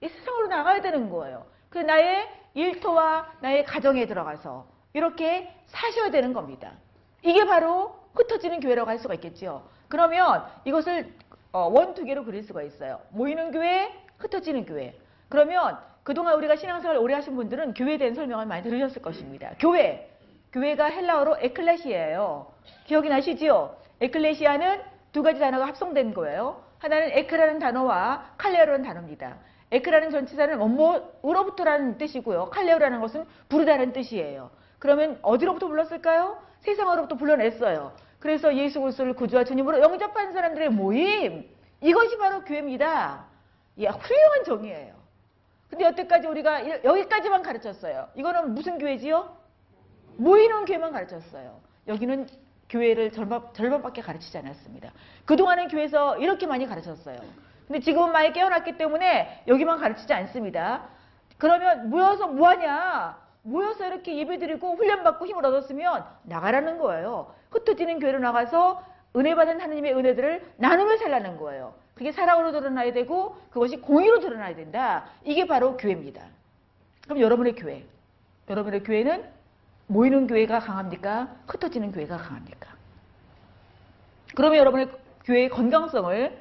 [0.00, 1.46] 이 세상으로 나가야 되는 거예요.
[1.68, 6.72] 그 나의 일터와 나의 가정에 들어가서 이렇게 사셔야 되는 겁니다.
[7.22, 9.68] 이게 바로 흩어지는 교회라고 할 수가 있겠죠.
[9.88, 11.12] 그러면 이것을
[11.52, 13.00] 어, 원두 개로 그릴 수가 있어요.
[13.10, 14.98] 모이는 교회, 흩어지는 교회.
[15.28, 19.52] 그러면 그동안 우리가 신앙생활 오래 하신 분들은 교회에 대한 설명을 많이 들으셨을 것입니다.
[19.60, 20.08] 교회.
[20.54, 22.50] 교회가 헬라어로 에클레시아예요.
[22.86, 23.76] 기억이 나시지요?
[24.00, 24.80] 에클레시아는
[25.12, 26.62] 두 가지 단어가 합성된 거예요.
[26.78, 29.36] 하나는 에크라는 단어와 칼레오라는 단어입니다.
[29.70, 32.46] 에크라는 전치사는 뭐뭐로부터라는 뜻이고요.
[32.46, 34.50] 칼레오라는 것은 부르다는 뜻이에요.
[34.78, 36.38] 그러면 어디로부터 불렀을까요?
[36.60, 37.92] 세상으로부터 불러냈어요.
[38.18, 41.46] 그래서 예수 그리스도를 구주와 주님으로 영접한 사람들의 모임
[41.82, 43.26] 이것이 바로 교회입니다.
[43.76, 44.97] 예, 훌륭한 정의예요.
[45.68, 48.08] 근데 여태까지 우리가 여기까지만 가르쳤어요.
[48.14, 49.36] 이거는 무슨 교회지요?
[50.16, 51.60] 모이는 교회만 가르쳤어요.
[51.86, 52.26] 여기는
[52.68, 54.92] 교회를 절반, 절반밖에 가르치지 않았습니다.
[55.24, 57.18] 그동안은 교회에서 이렇게 많이 가르쳤어요.
[57.66, 60.88] 근데 지금은 많이 깨어났기 때문에 여기만 가르치지 않습니다.
[61.36, 63.18] 그러면 모여서 뭐하냐?
[63.42, 67.34] 모여서 이렇게 예배드리고 훈련받고 힘을 얻었으면 나가라는 거예요.
[67.50, 68.82] 흩어지는 교회로 나가서
[69.16, 71.74] 은혜 받은 하나님의 은혜들을 나누며 살라는 거예요.
[71.94, 75.06] 그게 사랑으로 드러나야 되고 그것이 공의로 드러나야 된다.
[75.24, 76.22] 이게 바로 교회입니다.
[77.04, 77.84] 그럼 여러분의 교회,
[78.48, 79.24] 여러분의 교회는
[79.86, 81.34] 모이는 교회가 강합니까?
[81.48, 82.68] 흩어지는 교회가 강합니까?
[84.36, 84.88] 그러면 여러분의
[85.24, 86.38] 교회의 건강성을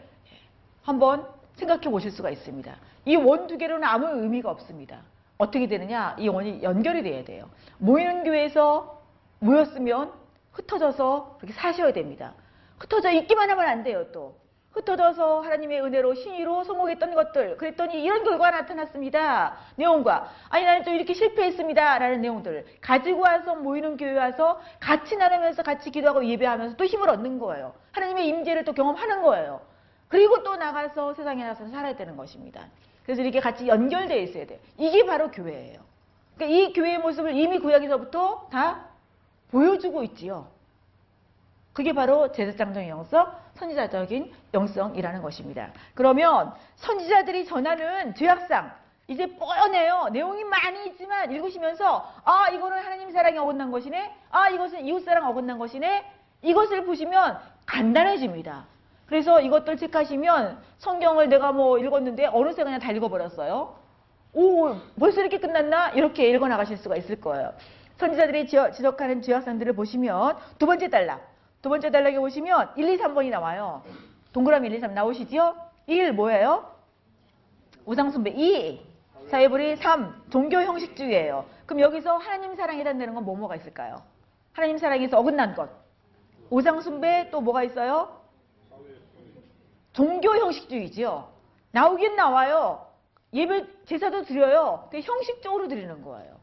[0.83, 1.25] 한번
[1.55, 2.75] 생각해 보실 수가 있습니다.
[3.05, 5.01] 이 원 두 개로는 아무 의미가 없습니다.
[5.37, 6.15] 어떻게 되느냐?
[6.19, 7.49] 이 원이 연결이 돼야 돼요.
[7.77, 9.01] 모이는 교회에서
[9.39, 10.11] 모였으면
[10.51, 12.33] 흩어져서 그렇게 사셔야 됩니다.
[12.79, 14.35] 흩어져 있기만 하면 안 돼요, 또.
[14.77, 19.57] 흩어져서 하나님의 은혜로 신의로 성공했던 것들 그랬더니 이런 결과가 나타났습니다.
[19.75, 21.97] 내용과 아니 나는 또 이렇게 실패했습니다.
[21.97, 27.39] 라는 내용들을 가지고 와서 모이는 교회 와서 같이 나누면서 같이 기도하고 예배하면서 또 힘을 얻는
[27.39, 27.73] 거예요.
[27.93, 29.61] 하나님의 임재를 또 경험하는 거예요.
[30.09, 32.67] 그리고 또 나가서 세상에 나가서 살아야 되는 것입니다.
[33.03, 34.59] 그래서 이렇게 같이 연결되어 있어야 돼요.
[34.77, 35.79] 이게 바로 교회예요.
[36.35, 38.85] 그러니까 이 교회의 모습을 이미 구약에서부터 다
[39.49, 40.49] 보여주고 있지요.
[41.77, 45.69] 그게 바로 제사장적인 영성, 선지자적인 영성이라는 것입니다.
[45.93, 48.71] 그러면 선지자들이 전하는 죄악상
[49.07, 50.07] 이제 뻔해요.
[50.11, 54.11] 내용이 많이 있지만 읽으시면서 아 이거는 하나님 사랑이 어긋난 것이네.
[54.31, 56.03] 아 이것은 이웃 사랑 어긋난 것이네.
[56.41, 57.37] 이것을 보시면
[57.67, 58.65] 간단해집니다.
[59.05, 63.75] 그래서 이것들 체크하시면 성경을 내가 뭐 읽었는데 어느새 그냥 다 읽어버렸어요.
[64.33, 65.89] 오 벌써 이렇게 끝났나?
[65.89, 67.53] 이렇게 읽어 나가실 수가 있을 거예요.
[67.97, 73.83] 선지자들이 지적하는 죄악상들을 보시면 두 번째 단락 두 번째 단락에 보시면 1, 2, 3번이 나와요.
[74.33, 75.55] 동그라미 1, 2, 3 나오시죠?
[75.87, 76.75] 1 뭐예요?
[77.85, 78.85] 우상숭배 2
[79.29, 81.45] 사회불이 3 종교 형식주의예요.
[81.65, 84.01] 그럼 여기서 하나님 사랑에 해당되는 건 뭐뭐가 있을까요?
[84.53, 85.69] 하나님 사랑에서 어긋난 것.
[86.49, 88.21] 우상숭배 또 뭐가 있어요?
[89.93, 91.29] 종교 형식주의지요.
[91.71, 92.87] 나오긴 나와요.
[93.33, 94.87] 예배 제사도 드려요.
[94.89, 96.37] 근데 형식적으로 드리는 거예요.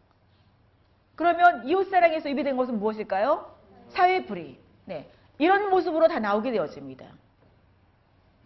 [1.14, 3.54] 그러면 이웃 사랑에서 예배된 것은 무엇일까요?
[3.88, 4.63] 사회불이.
[4.84, 5.08] 네.
[5.38, 7.06] 이런 모습으로 다 나오게 되어집니다.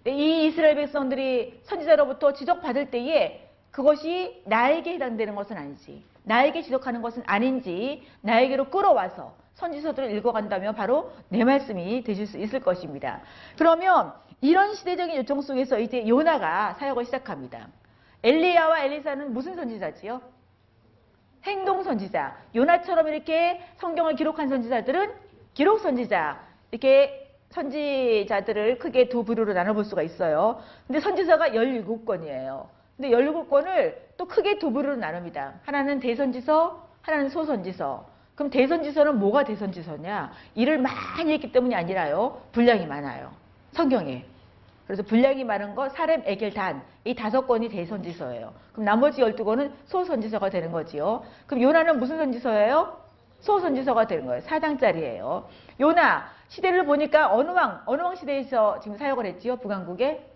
[0.05, 7.23] 네, 이 이스라엘 백성들이 선지자로부터 지적받을 때에 그것이 나에게 해당되는 것은 아니지, 나에게 지적하는 것은
[7.27, 13.21] 아닌지 나에게로 끌어와서 선지서들을 읽어간다면 바로 내 말씀이 되실 수 있을 것입니다.
[13.57, 17.69] 그러면 이런 시대적인 요청 속에서 이제 요나가 사역을 시작합니다.
[18.23, 20.21] 엘리야와 엘리사는 무슨 선지자지요?
[21.45, 22.37] 행동 선지자.
[22.55, 25.13] 요나처럼 이렇게 성경을 기록한 선지자들은
[25.59, 26.39] 기록 선지자.
[26.71, 30.61] 이렇게 선지자들을 크게 두 부류로 나눠볼 수가 있어요.
[30.87, 32.67] 근데 선지서가 17권이에요.
[32.97, 35.55] 근데 17권을 또 크게 두 부류로 나눕니다.
[35.65, 38.07] 하나는 대선지서, 하나는 소선지서.
[38.37, 40.31] 그럼 대선지서는 뭐가 대선지서냐?
[40.55, 42.41] 일을 많이 했기 때문이 아니라요.
[42.53, 43.33] 분량이 많아요.
[43.73, 44.25] 성경에.
[44.87, 46.83] 그래서 분량이 많은 거 사렘, 에겔, 단.
[47.03, 48.53] 이 다섯 권이 대선지서예요.
[48.71, 51.25] 그럼 나머지 12권은 소선지서가 되는 거지요.
[51.49, 53.08] 그럼 요나는 무슨 선지서예요?
[53.41, 54.43] 소선지서가 되는 거예요.
[54.43, 55.45] 4장짜리예요.
[55.81, 59.57] 요나 시대를 보니까 어느 왕, 어느 왕 시대에서 지금 사역을 했지요?
[59.57, 60.27] 북왕국에?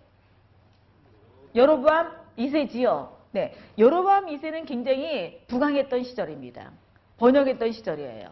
[1.55, 3.09] 여로보암 2세지요.
[3.31, 3.55] 네.
[3.77, 6.71] 여로보암 2세는 굉장히 부강했던 시절입니다.
[7.17, 8.29] 번역했던 시절이에요.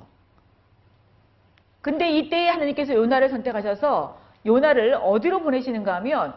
[1.81, 6.36] 근데 이때 하나님께서 요나를 선택하셔서 요나를 어디로 보내시는가 하면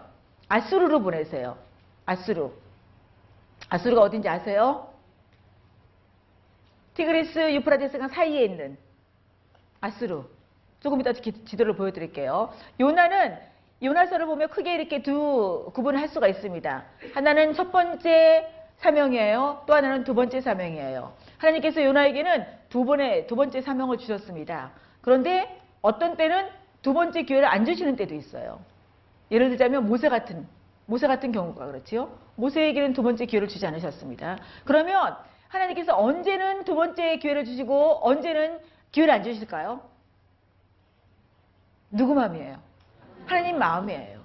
[0.49, 1.57] 아수르로 보내세요.
[2.07, 2.51] 아수르.
[3.69, 4.94] 아수르가 어딘지 아세요?
[6.95, 8.77] 티그리스 유프라데스강 사이에 있는
[9.81, 10.25] 아수르.
[10.81, 12.53] 조금 이따 지도를 보여드릴게요.
[12.79, 13.37] 요나는
[13.83, 16.85] 요나서를 보면 크게 이렇게 두 구분을 할 수가 있습니다.
[17.15, 19.65] 하나는 첫 번째 사명이에요.
[19.67, 21.13] 또 하나는 두 번째 사명이에요.
[21.39, 24.73] 하나님께서 요나에게는 두 번의 두 번째 사명을 주셨습니다.
[25.01, 26.49] 그런데 어떤 때는
[26.83, 28.61] 두 번째 기회를 안 주시는 때도 있어요.
[29.31, 30.47] 예를 들자면 모세 같은
[30.87, 32.11] 모세 같은 경우가 그렇지요.
[32.37, 34.39] 모세에게는 두 번째 기회를 주지 않으셨습니다.
[34.65, 35.17] 그러면
[35.55, 38.59] 하나님께서 언제는 두 번째 기회를 주시고 언제는
[38.93, 39.81] 기회를 안 주실까요?
[41.91, 42.59] 누구 마음이에요?
[43.27, 44.21] 하나님 마음이에요.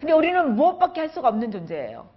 [0.00, 2.08] 근데 우리는 무엇밖에 할 수가 없는 존재예요.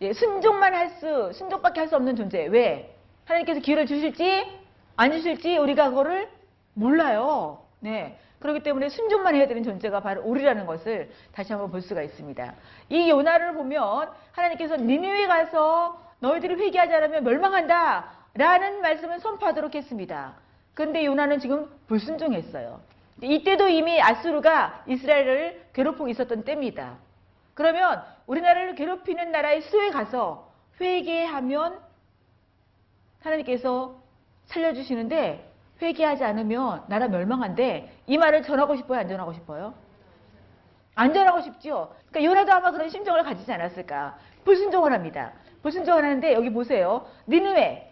[0.00, 2.50] 예, 순종만 할 수, 순종밖에 할 수 없는 존재예요.
[2.50, 2.96] 왜?
[3.24, 4.60] 하나님께서 기회를 주실지
[4.96, 6.28] 안 주실지 우리가 그거를
[6.74, 7.64] 몰라요.
[7.80, 8.18] 네.
[8.38, 12.54] 그렇기 때문에 순종만 해야 되는 존재가 바로 우리라는 것을 다시 한번 볼 수가 있습니다.
[12.90, 20.34] 이 요나를 보면 하나님께서 니느웨 가서 너희들이 회개하지 않으면 멸망한다 라는 말씀을 선포하도록 했습니다.
[20.72, 22.80] 그런데 요나는 지금 불순종했어요.
[23.20, 26.96] 이때도 이미 아수르가 이스라엘을 괴롭히고 있었던 때입니다.
[27.52, 31.78] 그러면 우리나라를 괴롭히는 나라의 수에 가서 회개하면
[33.20, 34.02] 하나님께서
[34.46, 38.98] 살려주시는데 회개하지 않으면 나라 멸망한데 이 말을 전하고 싶어요?
[38.98, 39.74] 안 전하고 싶어요?
[40.94, 41.94] 안 전하고 싶죠?
[42.10, 44.16] 그러니까 요나도 아마 그런 심정을 가지지 않았을까.
[44.44, 45.32] 불순종을 합니다.
[45.64, 47.06] 불순종을 하는데 여기 보세요.
[47.26, 47.90] 니느웨.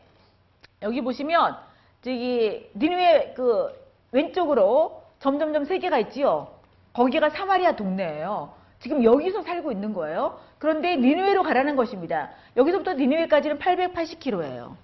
[0.83, 1.57] 여기 보시면
[2.03, 3.73] 저기 니느웨 그
[4.13, 6.49] 왼쪽으로 점점점 세 개가 있지요.
[6.93, 8.53] 거기가 사마리아 동네예요.
[8.79, 10.39] 지금 여기서 살고 있는 거예요.
[10.59, 12.31] 그런데 니느웨로 가라는 것입니다.
[12.59, 14.75] 여기서부터 니느웨까지는 880km예요.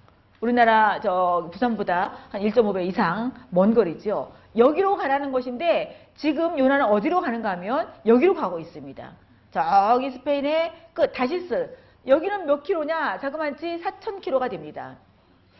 [0.41, 4.31] 우리나라 저 부산보다 한 1.5배 이상 먼 거리죠.
[4.57, 9.11] 여기로 가라는 것인데 지금 요나는 어디로 가는가 하면 여기로 가고 있습니다.
[9.51, 11.69] 저기 스페인의 그 다시스
[12.09, 13.19] 여기는 몇 킬로냐?
[13.19, 14.97] 자그만치 4,000킬로가 됩니다.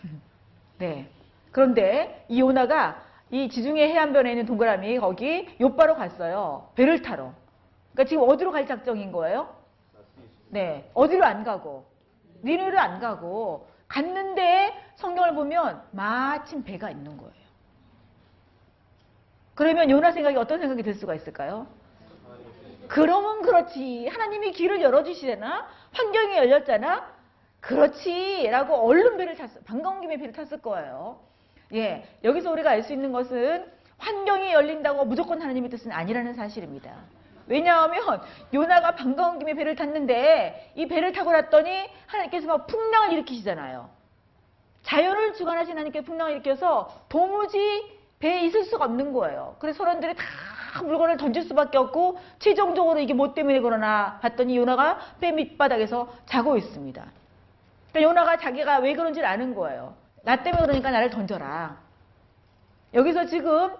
[0.79, 1.09] 네.
[1.51, 6.69] 그런데 이 요나가 이 지중해 해안변에 있는 동그라미 거기 요바로 갔어요.
[6.75, 7.31] 배를 타러.
[7.93, 9.55] 그러니까 지금 어디로 갈 작정인 거예요?
[10.49, 10.89] 네.
[10.95, 11.85] 어디로 안 가고
[12.43, 17.33] 니누를 안 가고 갔는데 성경을 보면 마침 배가 있는 거예요.
[19.53, 21.67] 그러면 요나 생각이 어떤 생각이 들 수가 있을까요?
[22.87, 24.07] 그러면 그렇지.
[24.07, 25.67] 하나님이 길을 열어주시잖아?
[25.91, 27.07] 환경이 열렸잖아?
[27.61, 28.47] 그렇지.
[28.49, 29.59] 라고 얼른 배를 탔어.
[29.65, 31.19] 반가운 김에 배를 탔을 거예요.
[31.73, 32.05] 예.
[32.23, 33.65] 여기서 우리가 알 수 있는 것은
[33.97, 36.95] 환경이 열린다고 무조건 하나님의 뜻은 아니라는 사실입니다.
[37.47, 38.21] 왜냐하면
[38.53, 43.89] 요나가 반가운 김에 배를 탔는데 이 배를 타고 났더니 하나님께서 막 풍랑을 일으키시잖아요.
[44.83, 49.55] 자연을 주관하신 하나님께 풍랑을 일으켜서 도무지 배에 있을 수가 없는 거예요.
[49.59, 50.23] 그래서 사람들이 다
[50.83, 57.05] 물건을 던질 수밖에 없고 최종적으로 이게 뭐 때문에 그러나 봤더니 요나가 배 밑바닥에서 자고 있습니다.
[57.91, 59.95] 그러니까 요나가 자기가 왜 그런지를 아는 거예요.
[60.23, 61.77] 나 때문에 그러니까 나를 던져라.
[62.93, 63.71] 여기서 지금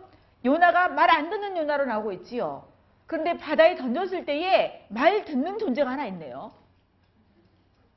[0.45, 2.63] 요나가 말 안 듣는 요나로 나오고 있지요.
[3.05, 6.51] 그런데 바다에 던졌을 때에 말 듣는 존재가 하나 있네요.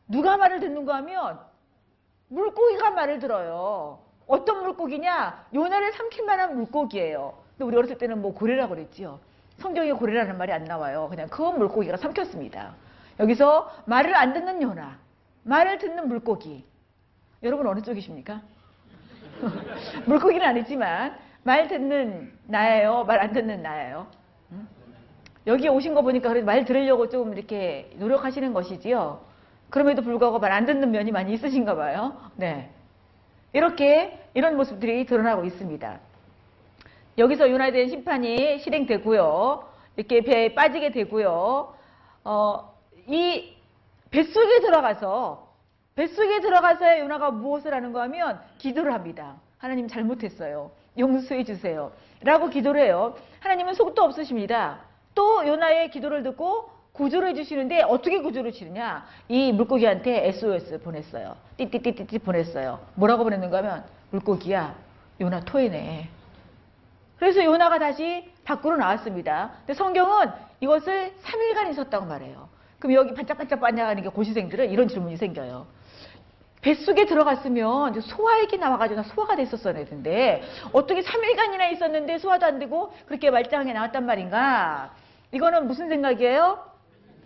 [0.09, 1.38] 누가 말을 듣는가 하면
[2.28, 4.00] 물고기가 말을 들어요.
[4.26, 5.46] 어떤 물고기냐?
[5.55, 7.41] 요나를 삼킬 만한 물고기예요.
[7.57, 9.19] 근데 우리 어렸을 때는 뭐 고래라고 그랬지요.
[9.59, 11.09] 성경에 고래라는 말이 안 나와요.
[11.11, 12.75] 그냥 그 물고기가 삼켰습니다.
[13.21, 14.99] 여기서 말을 안 듣는 요나,
[15.45, 16.65] 말을 듣는 물고기.
[17.43, 18.41] 여러분 어느 쪽이십니까?
[20.07, 24.07] 물고기는 아니지만 말 듣는 나예요, 말 안 듣는 나예요.
[24.53, 24.67] 응?
[25.47, 29.21] 여기 오신 거 보니까 그래도 말 들으려고 좀 이렇게 노력하시는 것이지요.
[29.71, 32.17] 그럼에도 불구하고 말 안 듣는 면이 많이 있으신가 봐요.
[32.37, 32.71] 네.
[33.53, 35.99] 이렇게 이런 모습들이 드러나고 있습니다.
[37.18, 39.68] 여기서 대한 심판이 실행되고요.
[39.96, 41.75] 이렇게 배에 빠지게 되고요.
[42.25, 42.75] 어,
[43.07, 43.55] 이
[44.11, 45.53] 뱃속에 들어가서
[45.94, 49.37] 뱃속에 들어가서 요나가 무엇을 하는가 하면 기도를 합니다.
[49.59, 50.70] 하나님 잘못했어요.
[50.98, 51.92] 용서해 주세요.
[52.22, 53.14] 라고 기도를 해요.
[53.40, 54.81] 하나님은 속도 없으십니다.
[55.14, 59.07] 또 요나의 기도를 듣고 구조를 해주시는데 어떻게 구조를 치느냐?
[59.29, 61.37] 이 물고기한테 SOS 보냈어요.
[61.57, 62.81] 띠띠띠띠띠 보냈어요.
[62.94, 64.75] 뭐라고 보냈는가 하면 물고기야
[65.20, 66.09] 요나 토해내.
[67.23, 69.53] 그래서 요나가 다시 밖으로 나왔습니다.
[69.59, 72.49] 근데 성경은 이것을 3일간 있었다고 말해요.
[72.81, 75.69] 그럼 여기 반짝반짝 반짝하는 게 고시생들은 이런 질문이 생겨요.
[76.63, 83.73] 뱃속에 들어갔으면 소화액이 나와가지고 소화가 됐었어야 되는데 어떻게 3일간이나 있었는데 소화도 안 되고 그렇게 말짱하게
[83.73, 84.91] 나왔단 말인가?
[85.31, 86.59] 이거는 무슨 생각이에요?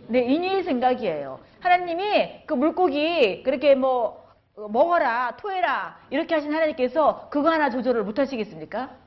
[0.08, 1.40] 네, 인위의 생각이에요.
[1.60, 9.05] 하나님이 그 물고기 그렇게 뭐 먹어라, 토해라 이렇게 하신 하나님께서 그거 하나 조절을 못 하시겠습니까?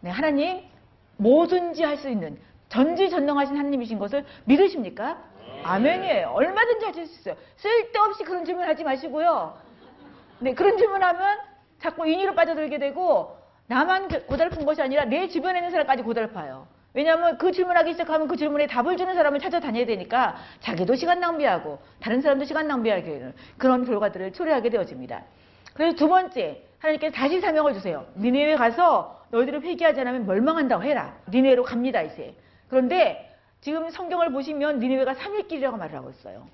[0.00, 0.62] 네, 하나님
[1.16, 5.18] 뭐든지 할 수 있는 전지전능하신 하나님이신 것을 믿으십니까?
[5.62, 6.28] 아멘이에요.
[6.34, 7.36] 얼마든지 하실 수 있어요.
[7.56, 9.56] 쓸데없이 그런 질문 하지 마시고요.
[10.40, 11.38] 네, 그런 질문하면
[11.80, 13.36] 자꾸 인위로 빠져들게 되고
[13.68, 16.66] 나만 고달픈 것이 아니라 내 주변에 있는 사람까지 고달파요.
[16.92, 22.20] 왜냐하면 그 질문하기 시작하면 그 질문에 답을 주는 사람을 찾아다녀야 되니까 자기도 시간 낭비하고 다른
[22.20, 25.22] 사람도 시간 낭비하게 되는 그런 결과들을 초래하게 되어집니다.
[25.74, 28.06] 그래서 두 번째 하나님께서 다시 사명을 주세요.
[28.16, 31.16] 니네에 가서 너희들을 회개하지 않으면 멸망한다고 해라.
[31.28, 32.36] 니네로 갑니다 이제.
[32.68, 36.46] 그런데 지금 성경을 보시면 니네가 3일길이라고 말을 하고 있어요.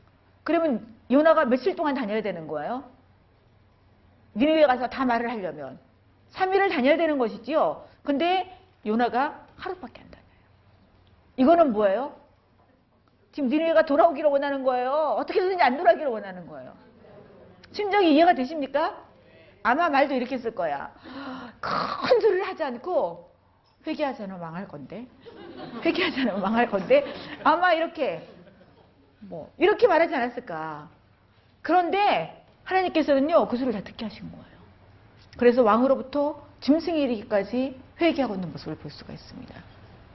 [0.44, 2.84] 그러면 요나가 며칠 동안 다녀야 되는 거예요?
[4.34, 5.78] 니네에 가서 다 말을 하려면
[6.32, 7.84] 3일을 다녀야 되는 것이지요.
[8.02, 10.26] 근데 요나가 하루밖에 안 다녀요.
[11.36, 12.14] 이거는 뭐예요?
[13.32, 15.16] 지금 니네가 돌아오기를 원하는 거예요.
[15.18, 16.72] 어떻게든지 안 돌아오기를 원하는 거예요.
[17.72, 19.11] 심정이 이해가 되십니까?
[19.62, 20.92] 아마 말도 이렇게 쓸 거야.
[21.60, 23.30] 큰 소리를 하지 않고
[23.86, 25.06] 회개하지 않으면 망할 건데
[25.84, 27.04] 회개하지 않으면 망할 건데
[27.44, 28.28] 아마 이렇게
[29.20, 30.88] 뭐 이렇게 말하지 않았을까.
[31.62, 34.44] 그런데 하나님께서는요 그 소리를 다 듣게 하신 거예요.
[35.36, 39.54] 그래서 왕으로부터 짐승이 이르기까지 회개하고 있는 모습을 볼 수가 있습니다.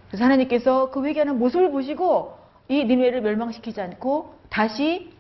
[0.08, 2.38] 그래서 하나님께서 그 회개하는 모습을 보시고
[2.70, 5.14] 이 니누에를 멸망시키지 않고 다시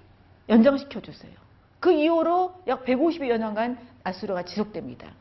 [0.50, 1.34] 연장시켜 주세요.
[1.80, 3.78] 그 이후로 약 150여 년간
[4.08, 5.12] 아수르가 지속됩니다.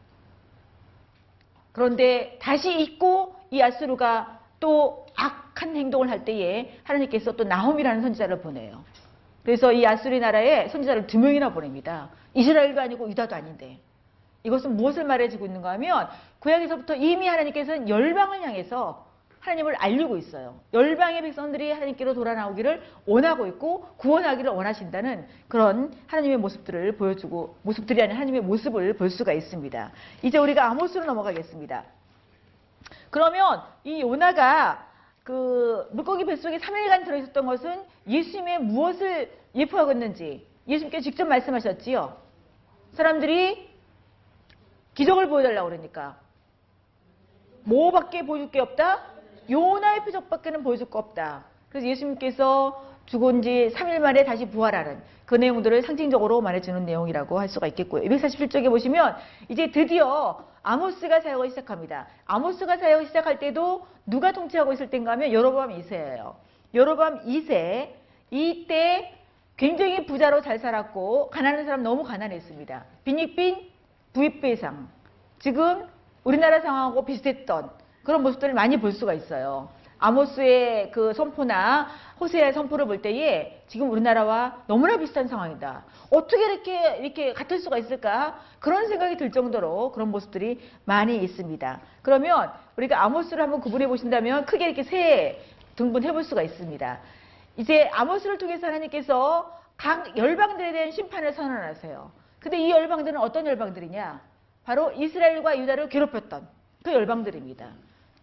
[1.73, 8.85] 그런데 다시 잊고 이 아수르가 또 악한 행동을 할 때에 하나님께서 또 나홈이라는 선지자를 보내요.
[9.45, 12.11] 그래서 이 아수리 나라에 선지자를 두 명이나 보냅니다.
[12.35, 13.79] 이스라엘도 아니고 유다도 아닌데.
[14.43, 16.09] 이것은 무엇을 말해주고 있는가 하면
[16.39, 19.06] 구약에서부터 이미 하나님께서는 열방을 향해서
[19.47, 20.59] 하나님을 알리고 있어요.
[20.75, 28.17] 열방의 백성들이 하나님께로 돌아 나오기를 원하고 있고 구원하기를 원하신다는 그런 하나님의 모습들을 보여주고 모습들이 아닌
[28.17, 29.93] 하나님의 모습을 볼 수가 있습니다.
[30.23, 31.85] 이제 우리가 아모스로 넘어가겠습니다.
[33.11, 34.85] 그러면 이 요나가
[35.23, 42.17] 그 물고기 뱃속에 3일간 들어있었던 것은 예수님의 무엇을 예표하고 있는지 예수님께 직접 말씀하셨지요.
[42.95, 43.71] 사람들이
[44.95, 46.17] 기적을 보여달라고 그러니까
[47.65, 49.16] 뭐밖에 보여줄 게 없다?
[49.51, 51.45] 요 나의 표적밖에는 보여줄 거 없다.
[51.69, 57.67] 그래서 예수님께서 죽은 지 3일 만에 다시 부활하는 그 내용들을 상징적으로 말해주는 내용이라고 할 수가
[57.69, 58.03] 있겠고요.
[58.03, 59.17] 247쪽에 보시면
[59.49, 62.09] 이제 드디어 아모스가 사역을 시작합니다.
[62.27, 66.35] 아모스가 사역을 시작할 때도 누가 통치하고 있을 때인가 하면 여로밤 2세예요.
[66.75, 67.91] 여로밤 2세
[68.31, 69.15] 이때
[69.57, 72.85] 굉장히 부자로 잘 살았고 가난한 사람 너무 가난했습니다.
[73.05, 73.71] 빈익빈
[74.13, 74.89] 부익배상
[75.39, 75.87] 지금
[76.25, 77.71] 우리나라 상황하고 비슷했던
[78.07, 79.69] 그런 모습들을 많이 볼 수가 있어요.
[79.99, 81.89] 아모스의 그 선포나
[82.21, 85.85] 호세의 선포를 볼 때에 지금 우리나라와 너무나 비슷한 상황이다.
[86.13, 88.39] 어떻게 이렇게 이렇게 같을 수가 있을까?
[88.61, 91.81] 그런 생각이 들 정도로 그런 모습들이 많이 있습니다.
[92.03, 95.43] 그러면 우리가 아모스를 한번 구분해 보신다면 크게 이렇게 세
[95.75, 97.01] 등분해 볼 수가 있습니다.
[97.57, 102.13] 이제 아모스를 통해서 하나님께서 각 열방들에 대한 심판을 선언하세요.
[102.39, 104.21] 근데 이 열방들은 어떤 열방들이냐?
[104.65, 106.47] 바로 이스라엘과 유다를 괴롭혔던
[106.85, 107.67] 그 열방들입니다.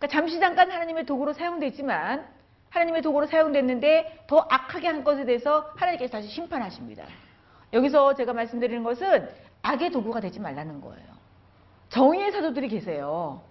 [0.03, 2.27] 그러니까 잠시 잠깐 하나님의 도구로 사용되지만
[2.71, 7.05] 하나님의 도구로 사용됐는데 더 악하게 한 것에 대해서 하나님께서 다시 심판하십니다.
[7.71, 9.29] 여기서 제가 말씀드리는 것은
[9.61, 11.07] 악의 도구가 되지 말라는 거예요.
[11.87, 13.41] 정의의 사도들이 계세요.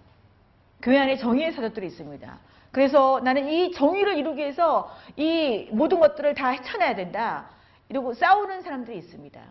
[0.81, 2.39] 교회 안에 정의의 사도들이 있습니다.
[2.71, 7.49] 그래서 나는 이 정의를 이루기 위해서 이 모든 것들을 다 헤쳐내야 된다.
[7.89, 9.41] 이러고 싸우는 사람들이 있습니다.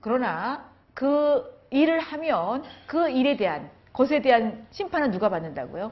[0.00, 5.90] 그러나 그 일을 하면 그 일에 대한 것에 대한 심판은 누가 받는다고요?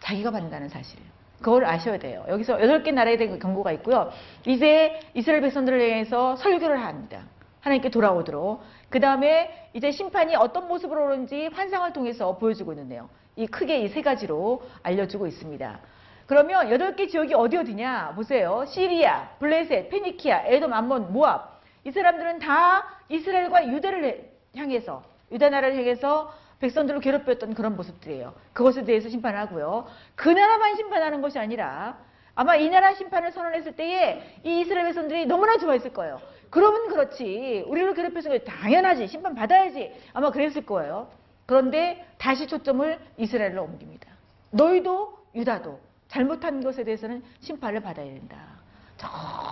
[0.00, 0.98] 자기가 받는다는 사실.
[1.40, 2.24] 그걸 아셔야 돼요.
[2.28, 4.10] 여기서 여덟 개 나라에 대한 경고가 있고요.
[4.44, 7.20] 이제 이스라엘 백성들을 위해서 설교를 합니다.
[7.60, 8.60] 하나님께 돌아오도록.
[8.88, 13.08] 그 다음에 이제 심판이 어떤 모습으로 오는지 환상을 통해서 보여주고 있는데요.
[13.36, 15.78] 이 크게 이 세 가지로 알려주고 있습니다.
[16.26, 18.12] 그러면 여덟 개 지역이 어디 어디냐?
[18.16, 18.64] 보세요.
[18.66, 21.60] 시리아, 블레셋, 페니키아, 에돔, 암몬, 모압.
[21.84, 28.34] 이 사람들은 다 이스라엘과 유대를 향해서 유다 나라를 향해서 백성들을 괴롭혔던 그런 모습들이에요.
[28.52, 29.86] 그것에 대해서 심판하고요.
[30.14, 31.98] 그 나라만 심판하는 것이 아니라
[32.34, 36.20] 아마 이 나라 심판을 선언했을 때에 이 이스라엘 백성들이 너무나 좋아했을 거예요.
[36.50, 37.64] 그러면 그렇지.
[37.66, 39.06] 우리를 괴롭혀서 당연하지.
[39.08, 39.92] 심판 받아야지.
[40.12, 41.08] 아마 그랬을 거예요.
[41.46, 44.08] 그런데 다시 초점을 이스라엘로 옮깁니다.
[44.50, 45.78] 너희도 유다도
[46.08, 48.36] 잘못한 것에 대해서는 심판을 받아야 된다.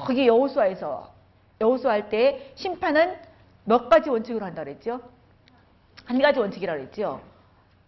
[0.07, 1.13] 저기 여호수아에서
[1.61, 3.17] 여호수아 할 때 심판은
[3.65, 5.01] 몇 가지 원칙으로 한다 그랬죠?
[6.07, 7.21] 한 가지 원칙이라고 그랬죠.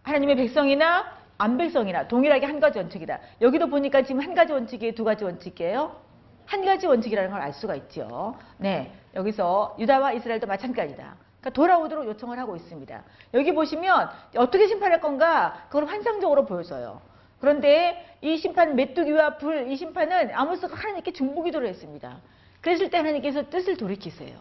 [0.03, 3.19] 하나님의 백성이나 안 백성이나 동일하게 한 가지 원칙이다.
[3.41, 5.97] 여기도 보니까 지금 한 가지 원칙이 두 가지 원칙이에요.
[6.47, 8.35] 한 가지 원칙이라는 걸 알 수가 있죠.
[8.57, 11.15] 네, 여기서 유다와 이스라엘도 마찬가지다.
[11.41, 13.03] 그러니까 돌아오도록 요청을 하고 있습니다.
[13.35, 17.01] 여기 보시면 어떻게 심판할 건가 그걸 환상적으로 보여줘요.
[17.41, 22.17] 그런데 이 심판 메뚜기와 불 이 심판은 아모스가 하나님께 중보기도를 했습니다.
[22.63, 24.37] 그랬을 때 하나님께서 뜻을 돌이키세요.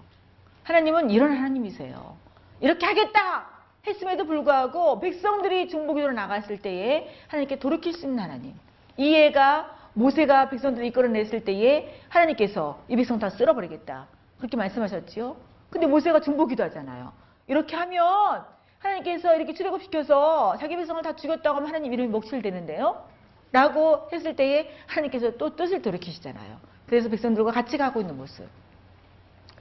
[0.63, 2.17] 하나님은 이런 하나님이세요.
[2.61, 3.45] 이렇게 하겠다
[3.87, 8.53] 했음에도 불구하고 백성들이 중보기도로 나갔을 때에 하나님께 돌이킬 수 있는 하나님.
[8.97, 14.07] 이 애가 모세가 백성들을 이끌어냈을 때에 하나님께서 이 백성 다 쓸어버리겠다.
[14.37, 15.35] 그렇게 말씀하셨지요.
[15.69, 17.13] 근데 모세가 중보기도 하잖아요.
[17.47, 18.45] 이렇게 하면
[18.79, 23.05] 하나님께서 이렇게 출애굽시켜서 자기 백성을 다 죽였다고 하면 하나님 이름이 목실되는데요.
[23.51, 26.57] 라고 했을 때에 하나님께서 또 뜻을 돌이키시잖아요.
[26.85, 28.45] 그래서 백성들과 같이 가고 있는 모습.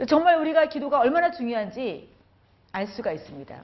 [0.08, 2.10] 정말 우리가 기도가 얼마나 중요한지
[2.72, 3.62] 알 수가 있습니다.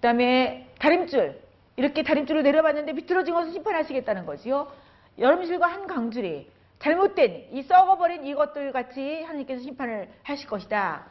[0.00, 1.38] 그 다음에 다림줄.
[1.76, 4.72] 이렇게 다림줄을 내려봤는데 비틀어진 것을 심판하시겠다는 거지요.
[5.18, 11.04] 여름실과 한 강줄이 잘못된 이 썩어버린 이것들 같이 하나님께서 심판을 하실 것이다.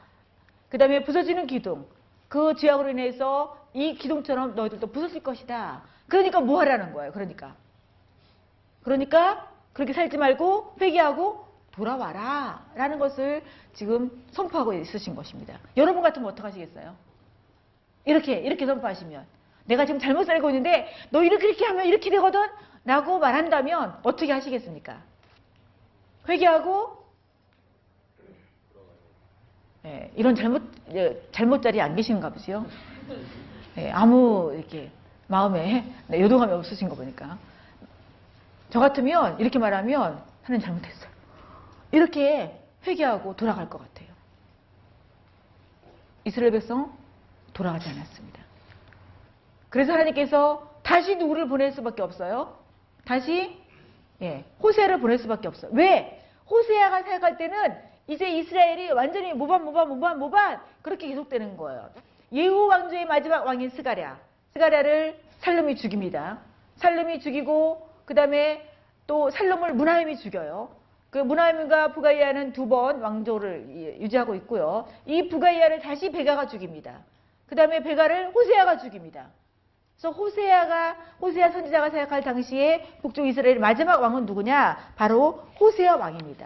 [0.69, 1.85] 그 다음에 부서지는 기둥.
[2.27, 5.83] 그 죄악으로 인해서 이 기둥처럼 너희들도 부서질 것이다.
[6.07, 7.11] 그러니까 뭐 하라는 거예요.
[7.11, 7.55] 그러니까.
[8.81, 12.65] 그러니까 그렇게 살지 말고 회개하고 돌아와라.
[12.73, 15.59] 라는 것을 지금 선포하고 있으신 것입니다.
[15.77, 17.08] 여러분 같으면 어떡하시겠어요?
[18.05, 19.25] 이렇게, 이렇게 선포하시면.
[19.65, 22.41] 내가 지금 잘못 살고 있는데 너 이렇게 이렇게 하면 이렇게 되거든?
[22.85, 25.01] 라고 말한다면 어떻게 하시겠습니까?
[26.27, 26.97] 회개하고
[29.85, 32.65] 예, 이런 잘못 예, 잘못 자리에 안 계신가 보지요.
[33.77, 34.91] 예, 아무 이렇게
[35.27, 37.37] 마음에 네, 요동함이 없으신 거 보니까.
[38.71, 41.09] 저 같으면 이렇게 말하면 하나님 잘못했어요.
[41.91, 44.09] 이렇게 회개하고 돌아갈 것 같아요.
[46.25, 46.97] 이스라엘 백성
[47.59, 48.39] 돌아가지 않았습니다.
[49.69, 52.57] 그래서 하나님께서 다시 누구를 보낼 수밖에 없어요?
[53.05, 53.57] 다시
[54.21, 55.69] 예, 호세아를 보낼 수밖에 없어요.
[55.73, 56.21] 왜?
[56.49, 61.89] 호세아가 생각할 때는 이제 이스라엘이 완전히 모반 모반 모반 모반 그렇게 계속되는 거예요.
[62.31, 64.17] 예후 왕조의 마지막 왕인 스가랴.
[64.53, 66.39] 스가랴를 살름이 죽입니다.
[66.77, 68.67] 살름이 죽이고 그 다음에
[69.05, 70.69] 또 살름을 문하임이 죽여요.
[71.09, 74.87] 그 문하임과 부가이아는 두 번 왕조를 유지하고 있고요.
[75.05, 76.99] 이 부가이아를 다시 베가가 죽입니다.
[77.49, 79.31] 그 다음에 베가를 호세아가 죽입니다.
[79.97, 84.77] 그래서 호세아가 호세아 선지자가 생각할 당시에 북쪽 이스라엘 마지막 왕은 누구냐?
[84.95, 86.45] 바로 호세아 왕입니다.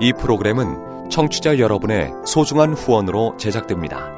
[0.00, 4.17] 이 프로그램은 청취자 여러분의 소중한 후원으로 제작됩니다.